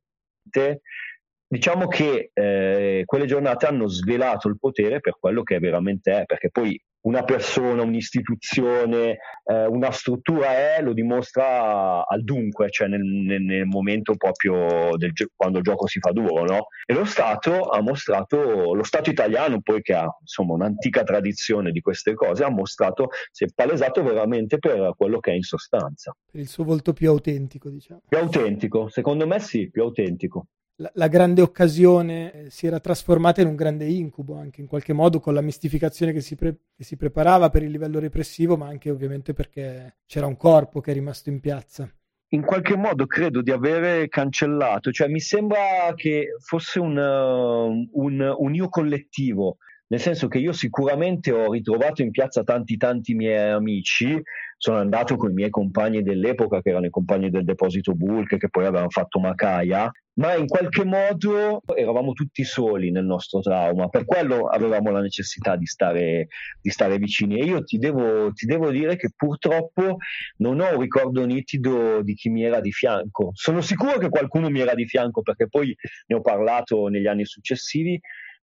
diciamo 1.47 1.87
che 1.87 2.31
eh, 2.33 3.03
quelle 3.05 3.25
giornate 3.25 3.65
hanno 3.65 3.87
svelato 3.87 4.47
il 4.47 4.57
potere 4.59 4.99
per 4.99 5.17
quello 5.19 5.43
che 5.43 5.59
veramente 5.59 6.21
è, 6.21 6.25
perché 6.25 6.49
poi 6.49 6.81
una 7.03 7.23
persona, 7.23 7.83
un'istituzione, 7.83 9.17
eh, 9.45 9.65
una 9.65 9.91
struttura 9.91 10.51
è, 10.51 10.81
lo 10.81 10.93
dimostra 10.93 12.05
al 12.05 12.23
dunque, 12.23 12.69
cioè 12.69 12.87
nel, 12.87 13.01
nel, 13.01 13.41
nel 13.41 13.65
momento 13.65 14.15
proprio 14.15 14.95
del, 14.95 15.13
quando 15.35 15.57
il 15.57 15.63
gioco 15.63 15.87
si 15.87 15.99
fa 15.99 16.11
duro, 16.11 16.43
no? 16.45 16.67
E 16.85 16.93
lo 16.93 17.05
Stato 17.05 17.69
ha 17.69 17.81
mostrato, 17.81 18.73
lo 18.73 18.83
Stato 18.83 19.09
italiano 19.09 19.61
poi 19.61 19.81
che 19.81 19.93
ha 19.93 20.07
insomma 20.21 20.53
un'antica 20.53 21.03
tradizione 21.03 21.71
di 21.71 21.81
queste 21.81 22.13
cose, 22.13 22.43
ha 22.43 22.49
mostrato, 22.49 23.09
si 23.31 23.43
è 23.43 23.47
palesato 23.53 24.03
veramente 24.03 24.57
per 24.57 24.93
quello 24.95 25.19
che 25.19 25.31
è 25.31 25.35
in 25.35 25.43
sostanza. 25.43 26.15
Per 26.31 26.39
il 26.39 26.47
suo 26.47 26.63
volto 26.63 26.93
più 26.93 27.09
autentico, 27.09 27.69
diciamo. 27.69 28.01
Più 28.07 28.17
autentico, 28.17 28.87
secondo 28.87 29.27
me 29.27 29.39
sì, 29.39 29.69
più 29.69 29.83
autentico 29.83 30.47
la, 30.77 31.07
grande 31.07 31.41
occasione 31.41 32.31
eh, 32.31 32.49
si 32.49 32.65
era 32.65 32.79
trasformata 32.79 33.41
in 33.41 33.47
un 33.47 33.55
grande 33.55 33.85
incubo, 33.85 34.35
anche 34.35 34.61
in 34.61 34.67
qualche 34.67 34.93
modo 34.93 35.19
con 35.19 35.33
la 35.33 35.41
mistificazione 35.41 36.11
che 36.11 36.21
si, 36.21 36.35
pre- 36.35 36.57
che 36.75 36.83
si 36.83 36.97
preparava 36.97 37.49
per 37.49 37.63
il 37.63 37.71
livello 37.71 37.99
repressivo, 37.99 38.57
ma 38.57 38.67
anche 38.67 38.89
ovviamente 38.89 39.33
perché 39.33 39.97
c'era 40.05 40.25
un 40.25 40.37
corpo 40.37 40.81
che 40.81 40.91
è 40.91 40.93
rimasto 40.93 41.29
in 41.29 41.39
piazza. 41.39 41.89
In 42.29 42.41
qualche 42.41 42.75
modo 42.75 43.05
credo 43.05 43.43
di 43.43 43.51
avere 43.51 44.07
cancellato, 44.07 44.91
cioè 44.91 45.07
mi 45.07 45.19
sembra 45.19 45.93
che 45.95 46.29
fosse 46.39 46.79
un, 46.79 46.97
uh, 46.97 48.01
un, 48.01 48.35
un, 48.35 48.55
io 48.55 48.69
collettivo, 48.69 49.57
nel 49.87 49.99
senso 49.99 50.27
che 50.27 50.39
io 50.39 50.51
sicuramente 50.51 51.31
ho 51.31 51.51
ritrovato 51.51 52.01
in 52.01 52.09
piazza 52.09 52.43
tanti 52.43 52.75
tanti 52.75 53.13
miei 53.13 53.51
amici, 53.51 54.19
sono 54.63 54.77
andato 54.77 55.17
con 55.17 55.31
i 55.31 55.33
miei 55.33 55.49
compagni 55.49 56.03
dell'epoca 56.03 56.61
che 56.61 56.69
erano 56.69 56.85
i 56.85 56.89
compagni 56.89 57.29
del 57.29 57.43
deposito 57.43 57.95
Bulk 57.95 58.37
che 58.37 58.49
poi 58.49 58.63
avevano 58.63 58.89
fatto 58.89 59.19
Macaia 59.19 59.91
ma 60.13 60.35
in 60.35 60.47
qualche 60.47 60.85
modo 60.85 61.61
eravamo 61.75 62.13
tutti 62.13 62.45
soli 62.45 62.89
nel 62.89 63.03
nostro 63.03 63.41
trauma, 63.41 63.89
per 63.89 64.05
quello 64.05 64.47
avevamo 64.47 64.91
la 64.91 65.01
necessità 65.01 65.57
di 65.57 65.65
stare, 65.65 66.27
di 66.61 66.69
stare 66.69 66.97
vicini. 66.97 67.41
E 67.41 67.45
io 67.45 67.63
ti 67.63 67.77
devo, 67.77 68.31
ti 68.31 68.45
devo, 68.45 68.69
dire 68.69 68.95
che 68.95 69.09
purtroppo 69.13 69.97
non 70.37 70.61
ho 70.61 70.75
un 70.75 70.79
ricordo 70.79 71.25
nitido 71.25 72.01
di 72.03 72.13
chi 72.13 72.29
mi 72.29 72.43
era 72.43 72.61
di 72.61 72.71
fianco. 72.71 73.31
Sono 73.33 73.59
sicuro 73.61 73.97
che 73.97 74.09
qualcuno 74.09 74.49
mi 74.49 74.59
era 74.59 74.75
di 74.75 74.85
fianco 74.85 75.23
perché 75.23 75.49
poi 75.49 75.75
ne 76.05 76.15
ho 76.15 76.21
parlato 76.21 76.87
negli 76.89 77.07
anni 77.07 77.25
successivi, 77.25 77.99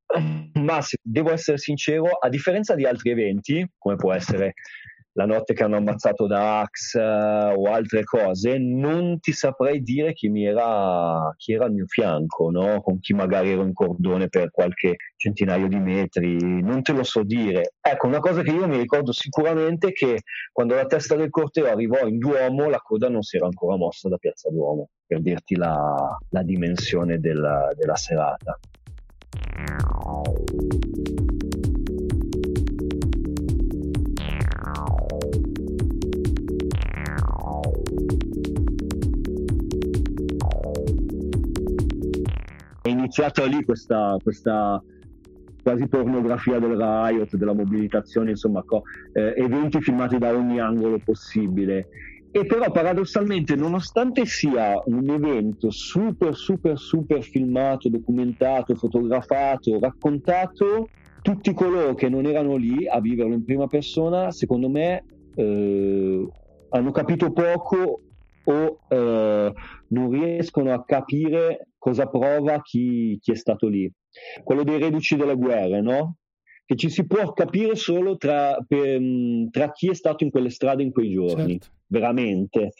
ma 0.54 0.80
se 0.80 0.96
devo 1.02 1.32
essere 1.32 1.58
sincero, 1.58 2.12
a 2.12 2.30
differenza 2.30 2.74
di 2.74 2.86
altri 2.86 3.10
eventi, 3.10 3.64
come 3.76 3.96
può 3.96 4.14
essere 4.14 4.54
la 5.18 5.26
notte 5.26 5.52
che 5.52 5.64
hanno 5.64 5.76
ammazzato 5.76 6.28
Dax 6.28 6.94
uh, 6.94 7.58
o 7.58 7.64
altre 7.72 8.04
cose, 8.04 8.56
non 8.56 9.18
ti 9.18 9.32
saprei 9.32 9.82
dire 9.82 10.12
chi, 10.12 10.28
mi 10.28 10.46
era, 10.46 11.34
chi 11.36 11.54
era 11.54 11.64
al 11.64 11.72
mio 11.72 11.86
fianco, 11.88 12.50
no? 12.52 12.80
con 12.82 13.00
chi 13.00 13.14
magari 13.14 13.50
ero 13.50 13.64
in 13.64 13.72
cordone 13.72 14.28
per 14.28 14.52
qualche 14.52 14.94
centinaio 15.16 15.66
di 15.66 15.80
metri, 15.80 16.62
non 16.62 16.82
te 16.82 16.92
lo 16.92 17.02
so 17.02 17.24
dire. 17.24 17.72
Ecco, 17.80 18.06
una 18.06 18.20
cosa 18.20 18.42
che 18.42 18.52
io 18.52 18.68
mi 18.68 18.76
ricordo 18.76 19.10
sicuramente 19.10 19.88
è 19.88 19.92
che 19.92 20.20
quando 20.52 20.76
la 20.76 20.86
testa 20.86 21.16
del 21.16 21.30
corteo 21.30 21.66
arrivò 21.66 22.06
in 22.06 22.18
Duomo, 22.18 22.68
la 22.68 22.78
coda 22.78 23.08
non 23.08 23.22
si 23.22 23.38
era 23.38 23.46
ancora 23.46 23.76
mossa 23.76 24.08
da 24.08 24.18
Piazza 24.18 24.50
Duomo, 24.50 24.90
per 25.04 25.20
dirti 25.20 25.56
la, 25.56 26.16
la 26.28 26.42
dimensione 26.44 27.18
della, 27.18 27.72
della 27.76 27.96
serata. 27.96 28.56
Iniziata 43.18 43.44
lì 43.46 43.64
questa, 43.64 44.16
questa 44.22 44.82
quasi 45.60 45.88
pornografia 45.88 46.58
del 46.58 46.76
riot, 46.76 47.36
della 47.36 47.52
mobilitazione, 47.52 48.30
insomma, 48.30 48.62
co- 48.64 48.82
eh, 49.12 49.34
eventi 49.36 49.80
filmati 49.80 50.18
da 50.18 50.30
ogni 50.30 50.60
angolo 50.60 51.00
possibile. 51.00 51.88
E 52.30 52.46
però 52.46 52.70
paradossalmente, 52.70 53.56
nonostante 53.56 54.24
sia 54.24 54.80
un 54.84 55.10
evento 55.10 55.70
super, 55.70 56.34
super, 56.36 56.78
super 56.78 57.22
filmato, 57.22 57.88
documentato, 57.88 58.76
fotografato, 58.76 59.78
raccontato, 59.80 60.90
tutti 61.20 61.52
coloro 61.52 61.94
che 61.94 62.08
non 62.08 62.26
erano 62.26 62.56
lì 62.56 62.86
a 62.86 63.00
viverlo 63.00 63.34
in 63.34 63.44
prima 63.44 63.66
persona, 63.66 64.30
secondo 64.30 64.68
me, 64.68 65.04
eh, 65.34 66.28
hanno 66.68 66.90
capito 66.92 67.32
poco 67.32 68.02
o 68.44 68.80
eh, 68.88 69.52
non 69.88 70.10
riescono 70.10 70.72
a 70.72 70.84
capire 70.84 71.68
cosa 71.78 72.06
prova 72.06 72.60
chi, 72.60 73.18
chi, 73.20 73.32
è 73.32 73.36
stato 73.36 73.68
lì. 73.68 73.90
Quello 74.42 74.64
dei 74.64 74.78
reduci 74.78 75.16
delle 75.16 75.36
guerre, 75.36 75.80
no? 75.80 76.16
Che 76.64 76.76
ci 76.76 76.90
si 76.90 77.06
può 77.06 77.32
capire 77.32 77.76
solo 77.76 78.16
tra, 78.16 78.58
per, 78.66 79.00
tra 79.50 79.72
chi 79.72 79.88
è 79.88 79.94
stato 79.94 80.24
in 80.24 80.30
quelle 80.30 80.50
strade 80.50 80.82
in 80.82 80.92
quei 80.92 81.10
giorni, 81.10 81.58
certo. 81.58 81.68
veramente. 81.86 82.72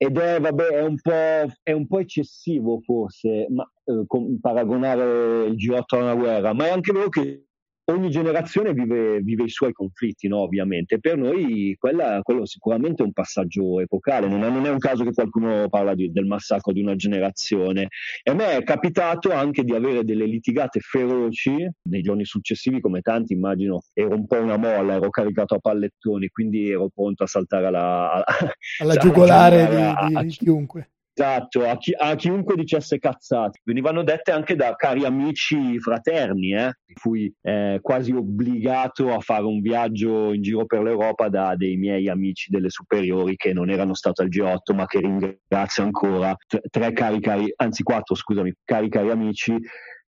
Ed 0.00 0.16
è, 0.16 0.40
vabbè, 0.40 0.66
è, 0.68 0.82
un 0.82 0.96
è, 1.62 1.72
un 1.72 1.86
po', 1.88 1.98
eccessivo 1.98 2.80
forse 2.80 3.48
ma, 3.50 3.68
eh, 3.84 4.04
paragonare 4.40 5.46
il 5.46 5.56
G8 5.56 5.82
a 5.88 5.96
una 5.96 6.14
guerra, 6.14 6.52
ma 6.52 6.66
è 6.66 6.70
anche 6.70 6.92
vero 6.92 7.08
che 7.08 7.47
ogni 7.92 8.10
generazione 8.10 8.72
vive, 8.72 9.20
vive, 9.20 9.44
i 9.44 9.48
suoi 9.48 9.72
conflitti, 9.72 10.28
no? 10.28 10.38
ovviamente. 10.38 10.98
Per 10.98 11.16
noi 11.16 11.76
quella, 11.78 12.20
quello 12.22 12.46
sicuramente 12.46 13.02
è 13.02 13.06
un 13.06 13.12
passaggio 13.12 13.80
epocale, 13.80 14.28
non 14.28 14.42
è, 14.44 14.50
non 14.50 14.66
è 14.66 14.70
un 14.70 14.78
caso 14.78 15.04
che 15.04 15.12
qualcuno 15.12 15.68
parla 15.68 15.94
di, 15.94 16.10
del 16.12 16.26
massacro 16.26 16.72
di 16.72 16.80
una 16.80 16.96
generazione. 16.96 17.88
E 18.22 18.30
a 18.30 18.34
me 18.34 18.56
è 18.56 18.62
capitato 18.62 19.32
anche 19.32 19.64
di 19.64 19.74
avere 19.74 20.04
delle 20.04 20.26
litigate 20.26 20.80
feroci 20.80 21.68
nei 21.82 22.02
giorni 22.02 22.24
successivi, 22.24 22.80
come 22.80 23.00
tanti 23.00 23.32
immagino, 23.32 23.82
ero 23.92 24.14
un 24.14 24.26
po' 24.26 24.40
una 24.40 24.56
molla, 24.56 24.94
ero 24.94 25.10
caricato 25.10 25.54
a 25.54 25.58
pallettoni, 25.58 26.28
quindi 26.28 26.70
ero 26.70 26.88
pronto 26.94 27.24
a 27.24 27.26
saltare 27.26 27.66
alla, 27.66 28.24
alla 28.78 28.96
giugolare 28.96 29.66
di, 29.68 30.14
di, 30.14 30.26
di 30.26 30.28
chiunque. 30.28 30.90
Esatto, 31.20 31.68
a, 31.68 31.76
chi, 31.78 31.92
a, 31.98 32.14
chiunque 32.14 32.54
dicesse 32.54 33.00
cazzate. 33.00 33.58
Venivano 33.64 34.04
dette 34.04 34.30
anche 34.30 34.54
da 34.54 34.76
cari 34.76 35.04
amici 35.04 35.80
fraterni, 35.80 36.54
eh? 36.54 36.74
fui 36.94 37.32
eh, 37.42 37.80
quasi 37.82 38.12
obbligato 38.12 39.12
a 39.12 39.18
fare 39.18 39.42
un 39.42 39.60
viaggio 39.60 40.32
in 40.32 40.42
giro 40.42 40.64
per 40.64 40.80
l'Europa 40.80 41.28
da 41.28 41.56
dei 41.56 41.76
miei 41.76 42.08
amici 42.08 42.52
delle 42.52 42.70
superiori 42.70 43.34
che 43.34 43.52
non 43.52 43.68
erano 43.68 43.94
stati 43.94 44.22
al 44.22 44.28
G8 44.28 44.76
ma 44.76 44.86
che 44.86 45.00
ringrazio 45.00 45.82
ancora, 45.82 46.36
tre 46.70 46.92
cari 46.92 47.20
cari, 47.20 47.52
anzi 47.56 47.82
quattro 47.82 48.14
scusami, 48.14 48.54
cari 48.64 48.88
cari 48.88 49.10
amici 49.10 49.56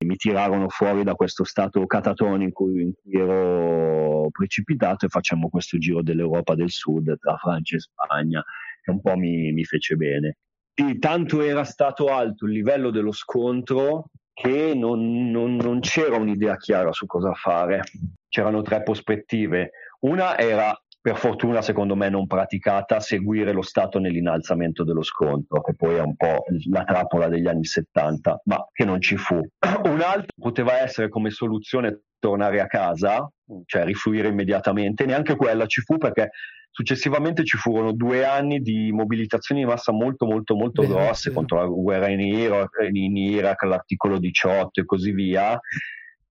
mi 0.05 0.15
tirarono 0.15 0.69
fuori 0.69 1.03
da 1.03 1.15
questo 1.15 1.43
stato 1.43 1.85
catatonico 1.87 2.43
in 2.43 2.51
cui, 2.51 2.81
in 2.83 2.93
cui 2.93 3.19
ero 3.19 4.29
precipitato 4.31 5.07
e 5.07 5.09
facciamo 5.09 5.49
questo 5.49 5.79
giro 5.79 6.03
dell'Europa 6.03 6.53
del 6.53 6.69
Sud 6.69 7.17
tra 7.17 7.35
Francia 7.37 7.77
e 7.77 7.79
Spagna 7.79 8.43
che 8.81 8.91
un 8.91 9.01
po' 9.01 9.17
mi, 9.17 9.51
mi 9.51 9.65
fece 9.65 9.95
bene. 9.95 10.37
Sì, 10.79 10.97
tanto 10.97 11.41
era 11.41 11.65
stato 11.65 12.05
alto 12.05 12.45
il 12.45 12.53
livello 12.53 12.89
dello 12.89 13.11
scontro 13.11 14.11
che 14.33 14.71
non, 14.73 15.29
non, 15.29 15.57
non 15.57 15.81
c'era 15.81 16.15
un'idea 16.15 16.55
chiara 16.55 16.93
su 16.93 17.05
cosa 17.05 17.33
fare. 17.33 17.81
C'erano 18.29 18.61
tre 18.61 18.81
prospettive. 18.81 19.71
Una 20.01 20.37
era 20.37 20.73
per 21.01 21.15
fortuna 21.17 21.61
secondo 21.61 21.95
me 21.95 22.09
non 22.09 22.27
praticata, 22.27 22.99
seguire 22.99 23.51
lo 23.51 23.61
Stato 23.61 23.99
nell'innalzamento 23.99 24.83
dello 24.83 25.03
scontro, 25.03 25.61
che 25.61 25.75
poi 25.75 25.95
è 25.95 26.01
un 26.01 26.15
po' 26.15 26.43
la 26.69 26.83
trappola 26.83 27.27
degli 27.27 27.47
anni 27.47 27.65
70, 27.65 28.41
ma 28.45 28.67
che 28.71 28.85
non 28.85 28.99
ci 29.01 29.15
fu. 29.15 29.35
Un'altra 29.85 30.27
poteva 30.35 30.79
essere 30.79 31.09
come 31.09 31.29
soluzione 31.29 32.01
tornare 32.19 32.59
a 32.59 32.67
casa, 32.67 33.29
cioè 33.65 33.85
rifluire 33.85 34.27
immediatamente, 34.27 35.05
neanche 35.05 35.35
quella 35.35 35.65
ci 35.65 35.81
fu 35.81 35.97
perché 35.97 36.31
Successivamente 36.71 37.43
ci 37.43 37.57
furono 37.57 37.91
due 37.91 38.25
anni 38.25 38.61
di 38.61 38.91
mobilitazioni 38.91 39.61
di 39.61 39.67
massa 39.67 39.91
molto 39.91 40.25
molto 40.25 40.55
molto 40.55 40.83
Beh, 40.83 40.87
grosse 40.87 41.29
sì. 41.29 41.35
contro 41.35 41.57
la 41.57 41.65
guerra 41.65 42.09
in 42.09 42.19
Iraq, 42.19 42.87
in 42.91 43.17
Iraq, 43.17 43.63
l'articolo 43.63 44.19
18 44.19 44.79
e 44.79 44.85
così 44.85 45.11
via, 45.11 45.59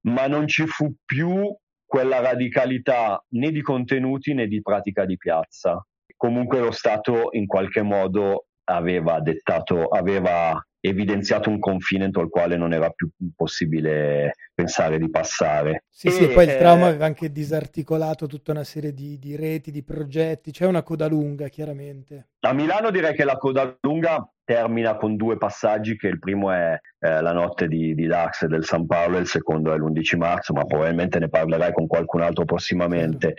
ma 0.02 0.26
non 0.26 0.46
ci 0.46 0.64
fu 0.66 0.94
più 1.04 1.54
quella 1.88 2.20
radicalità 2.20 3.24
né 3.30 3.50
di 3.50 3.62
contenuti 3.62 4.34
né 4.34 4.46
di 4.46 4.60
pratica 4.60 5.06
di 5.06 5.16
piazza. 5.16 5.82
Comunque 6.14 6.60
lo 6.60 6.70
Stato 6.70 7.28
in 7.30 7.46
qualche 7.46 7.80
modo 7.80 8.48
aveva 8.64 9.20
dettato, 9.20 9.84
aveva 9.84 10.62
evidenziato 10.80 11.50
un 11.50 11.58
confine 11.58 12.04
entro 12.04 12.22
il 12.22 12.28
quale 12.28 12.56
non 12.56 12.72
era 12.72 12.90
più 12.90 13.10
possibile 13.34 14.34
pensare 14.54 14.98
di 14.98 15.10
passare. 15.10 15.84
Sì, 15.88 16.08
e, 16.08 16.10
sì, 16.10 16.28
poi 16.28 16.44
il 16.44 16.56
trauma 16.56 16.86
eh, 16.86 16.88
aveva 16.90 17.06
anche 17.06 17.30
disarticolato 17.32 18.26
tutta 18.26 18.52
una 18.52 18.64
serie 18.64 18.92
di, 18.92 19.18
di, 19.18 19.36
reti, 19.36 19.70
di 19.70 19.82
progetti, 19.82 20.50
c'è 20.50 20.66
una 20.66 20.82
coda 20.82 21.08
lunga 21.08 21.48
chiaramente. 21.48 22.28
A 22.40 22.52
Milano 22.52 22.90
direi 22.90 23.14
che 23.14 23.24
la 23.24 23.36
coda 23.36 23.76
lunga 23.80 24.30
termina 24.44 24.96
con 24.96 25.16
due 25.16 25.36
passaggi, 25.36 25.96
che 25.96 26.08
il 26.08 26.18
primo 26.18 26.50
è 26.50 26.78
eh, 27.00 27.20
la 27.20 27.32
notte 27.32 27.68
di, 27.68 27.94
di 27.94 28.06
Dax 28.06 28.46
del 28.46 28.64
San 28.64 28.86
Paolo 28.86 29.18
e 29.18 29.20
il 29.20 29.26
secondo 29.26 29.72
è 29.72 29.76
l'11 29.76 30.16
marzo, 30.16 30.52
ma 30.52 30.64
probabilmente 30.64 31.18
ne 31.18 31.28
parlerai 31.28 31.72
con 31.72 31.86
qualcun 31.86 32.22
altro 32.22 32.44
prossimamente. 32.44 33.34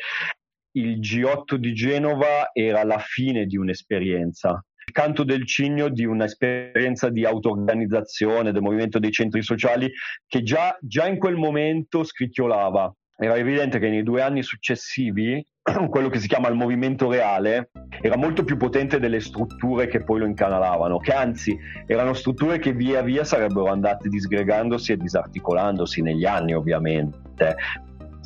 Il 0.74 1.00
G8 1.00 1.56
di 1.56 1.74
Genova 1.74 2.52
era 2.54 2.84
la 2.84 3.00
fine 3.00 3.46
di 3.46 3.58
un'esperienza, 3.58 4.64
canto 4.92 5.24
del 5.24 5.46
cigno 5.46 5.90
di 5.90 6.06
un'esperienza 6.06 7.10
di 7.10 7.26
auto-organizzazione 7.26 8.52
del 8.52 8.62
movimento 8.62 9.00
dei 9.00 9.12
centri 9.12 9.42
sociali 9.42 9.92
che 10.28 10.44
già, 10.44 10.78
già 10.82 11.08
in 11.08 11.18
quel 11.18 11.36
momento 11.36 12.04
scricchiolava. 12.04 12.94
era 13.18 13.36
evidente 13.36 13.80
che 13.80 13.90
nei 13.90 14.04
due 14.04 14.22
anni 14.22 14.44
successivi 14.44 15.46
quello 15.90 16.10
che 16.10 16.20
si 16.20 16.28
chiama 16.28 16.48
il 16.48 16.56
movimento 16.56 17.10
reale 17.10 17.72
era 18.02 18.18
molto 18.18 18.44
più 18.44 18.58
potente 18.58 19.00
delle 19.00 19.20
strutture 19.20 19.88
che 19.88 20.04
poi 20.04 20.20
lo 20.20 20.26
incanalavano, 20.26 21.00
che 21.00 21.12
anzi 21.12 21.58
erano 21.86 22.14
strutture 22.14 22.60
che 22.60 22.72
via 22.72 23.02
via 23.02 23.24
sarebbero 23.24 23.66
andate 23.66 24.10
disgregandosi 24.10 24.94
e 24.94 24.98
disarticolandosi 24.98 26.02
negli 26.02 26.26
anni 26.26 26.54
ovviamente. 26.54 27.56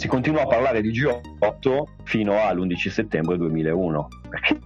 Si 0.04 0.10
continua 0.10 0.42
a 0.42 0.48
parlare 0.48 0.82
di 0.82 0.92
G8 0.92 1.84
fino 2.04 2.38
all'11 2.38 2.90
settembre 2.90 3.38
2001, 3.38 4.08
perché 4.28 4.60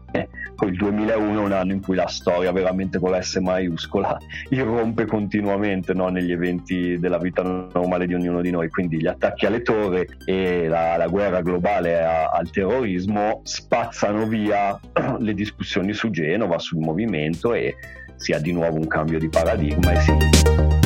poi 0.56 0.69
il 0.69 0.78
2001 0.78 1.41
è 1.41 1.43
un 1.43 1.52
anno 1.52 1.73
in 1.73 1.80
cui 1.80 1.95
la 1.95 2.08
storia 2.08 2.52
veramente 2.52 2.97
con 2.97 3.12
la 3.12 3.21
S 3.21 3.36
maiuscola 3.36 4.17
irrompe 4.50 5.06
continuamente 5.06 5.93
no? 5.93 6.08
negli 6.08 6.32
eventi 6.32 6.97
della 6.97 7.19
vita 7.19 7.43
normale 7.43 8.08
di 8.08 8.15
ognuno 8.15 8.41
di 8.41 8.50
noi, 8.50 8.67
quindi 8.69 9.00
gli 9.00 9.06
attacchi 9.06 9.45
alle 9.45 9.62
torri 9.62 10.08
e 10.26 10.67
la, 10.67 10.97
la 10.97 11.08
guerra 11.08 11.41
globale 11.41 12.04
a, 12.04 12.30
al 12.30 12.50
terrorismo 12.50 13.41
spazzano 13.43 14.26
via 14.26 14.76
le 15.19 15.34
discussioni 15.36 15.93
su 15.93 16.10
Genova, 16.10 16.58
sul 16.58 16.80
movimento 16.80 17.54
e 17.54 17.76
si 18.15 18.32
ha 18.32 18.39
di 18.39 18.54
nuovo 18.54 18.78
un 18.78 18.88
cambio 18.88 19.19
di 19.19 19.30
paradigma 19.30 19.91
e 19.91 20.00
si 20.00 20.77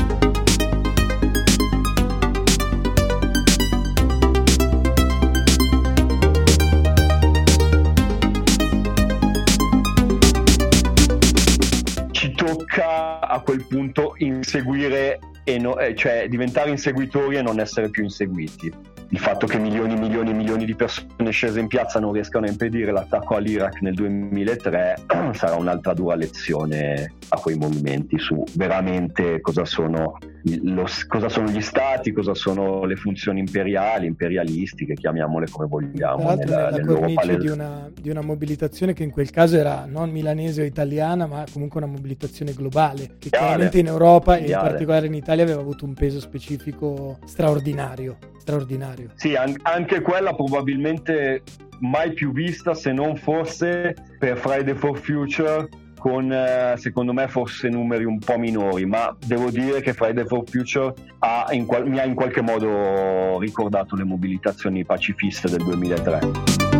a 13.19 13.41
quel 13.43 13.65
punto 13.67 14.13
inseguire 14.17 15.19
e 15.43 15.57
no, 15.57 15.77
eh, 15.79 15.95
cioè 15.95 16.27
diventare 16.27 16.69
inseguitori 16.69 17.37
e 17.37 17.41
non 17.41 17.59
essere 17.59 17.89
più 17.89 18.03
inseguiti. 18.03 18.71
Il 19.13 19.19
fatto 19.19 19.45
che 19.45 19.57
milioni 19.57 19.93
e 19.93 19.97
milioni 19.97 20.29
e 20.29 20.33
milioni 20.33 20.63
di 20.63 20.73
persone 20.73 21.31
scese 21.31 21.59
in 21.59 21.67
piazza 21.67 21.99
non 21.99 22.13
riescano 22.13 22.45
a 22.45 22.49
impedire 22.49 22.93
l'attacco 22.93 23.35
all'Iraq 23.35 23.81
nel 23.81 23.93
2003 23.93 25.03
sarà 25.33 25.55
un'altra 25.55 25.93
dura 25.93 26.15
lezione 26.15 27.15
a 27.27 27.37
quei 27.37 27.57
movimenti 27.57 28.17
su 28.17 28.41
veramente 28.53 29.41
cosa 29.41 29.65
sono, 29.65 30.17
lo, 30.43 30.87
cosa 31.07 31.27
sono 31.27 31.49
gli 31.49 31.59
stati, 31.59 32.13
cosa 32.13 32.33
sono 32.33 32.85
le 32.85 32.95
funzioni 32.95 33.39
imperiali, 33.39 34.05
imperialistiche, 34.05 34.93
chiamiamole 34.93 35.47
come 35.49 35.67
vogliamo. 35.67 36.33
Nella, 36.33 36.69
nella 36.69 36.85
cornice 36.85 37.37
di 37.37 37.47
una, 37.49 37.89
di 37.93 38.09
una, 38.09 38.21
mobilitazione 38.21 38.93
che 38.93 39.03
in 39.03 39.11
quel 39.11 39.29
caso 39.29 39.57
era 39.57 39.85
non 39.89 40.09
milanese 40.09 40.61
o 40.61 40.65
italiana, 40.65 41.25
ma 41.25 41.43
comunque 41.51 41.81
una 41.81 41.91
mobilitazione 41.91 42.53
globale, 42.53 43.15
che 43.19 43.29
chiaramente 43.29 43.79
in 43.79 43.87
Europa 43.87 44.37
e 44.37 44.45
in 44.45 44.57
particolare 44.57 45.07
in 45.07 45.15
Italia 45.15 45.43
aveva 45.43 45.59
avuto 45.59 45.83
un 45.83 45.93
peso 45.93 46.21
specifico 46.21 47.17
straordinario. 47.25 48.17
Straordinario. 48.41 49.11
Sì, 49.15 49.35
an- 49.35 49.55
anche 49.61 50.01
quella 50.01 50.33
probabilmente 50.33 51.43
mai 51.79 52.13
più 52.13 52.31
vista 52.31 52.73
se 52.73 52.91
non 52.91 53.15
fosse 53.15 53.95
per 54.19 54.37
Friday 54.37 54.75
for 54.75 54.97
Future 54.97 55.67
con 55.97 56.31
eh, 56.33 56.73
secondo 56.77 57.13
me 57.13 57.27
forse 57.27 57.69
numeri 57.69 58.05
un 58.05 58.17
po' 58.17 58.39
minori, 58.39 58.85
ma 58.87 59.15
devo 59.23 59.51
dire 59.51 59.81
che 59.81 59.93
Friday 59.93 60.25
for 60.25 60.43
Future 60.49 60.91
ha 61.19 61.45
qual- 61.67 61.87
mi 61.87 61.99
ha 61.99 62.05
in 62.05 62.15
qualche 62.15 62.41
modo 62.41 63.39
ricordato 63.39 63.95
le 63.95 64.03
mobilitazioni 64.03 64.83
pacifiste 64.83 65.47
del 65.47 65.63
2003. 65.63 66.70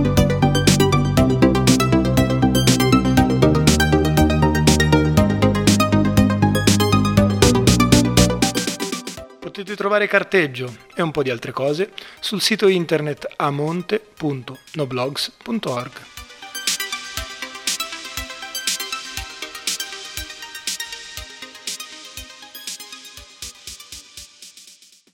Potete 9.62 9.78
trovare 9.78 10.08
carteggio 10.08 10.76
e 10.96 11.04
un 11.04 11.12
po' 11.12 11.22
di 11.22 11.30
altre 11.30 11.52
cose 11.52 11.92
sul 12.20 12.42
sito 12.42 12.68
internet 12.68 13.32
amonte.noblogs.org. 13.36 16.21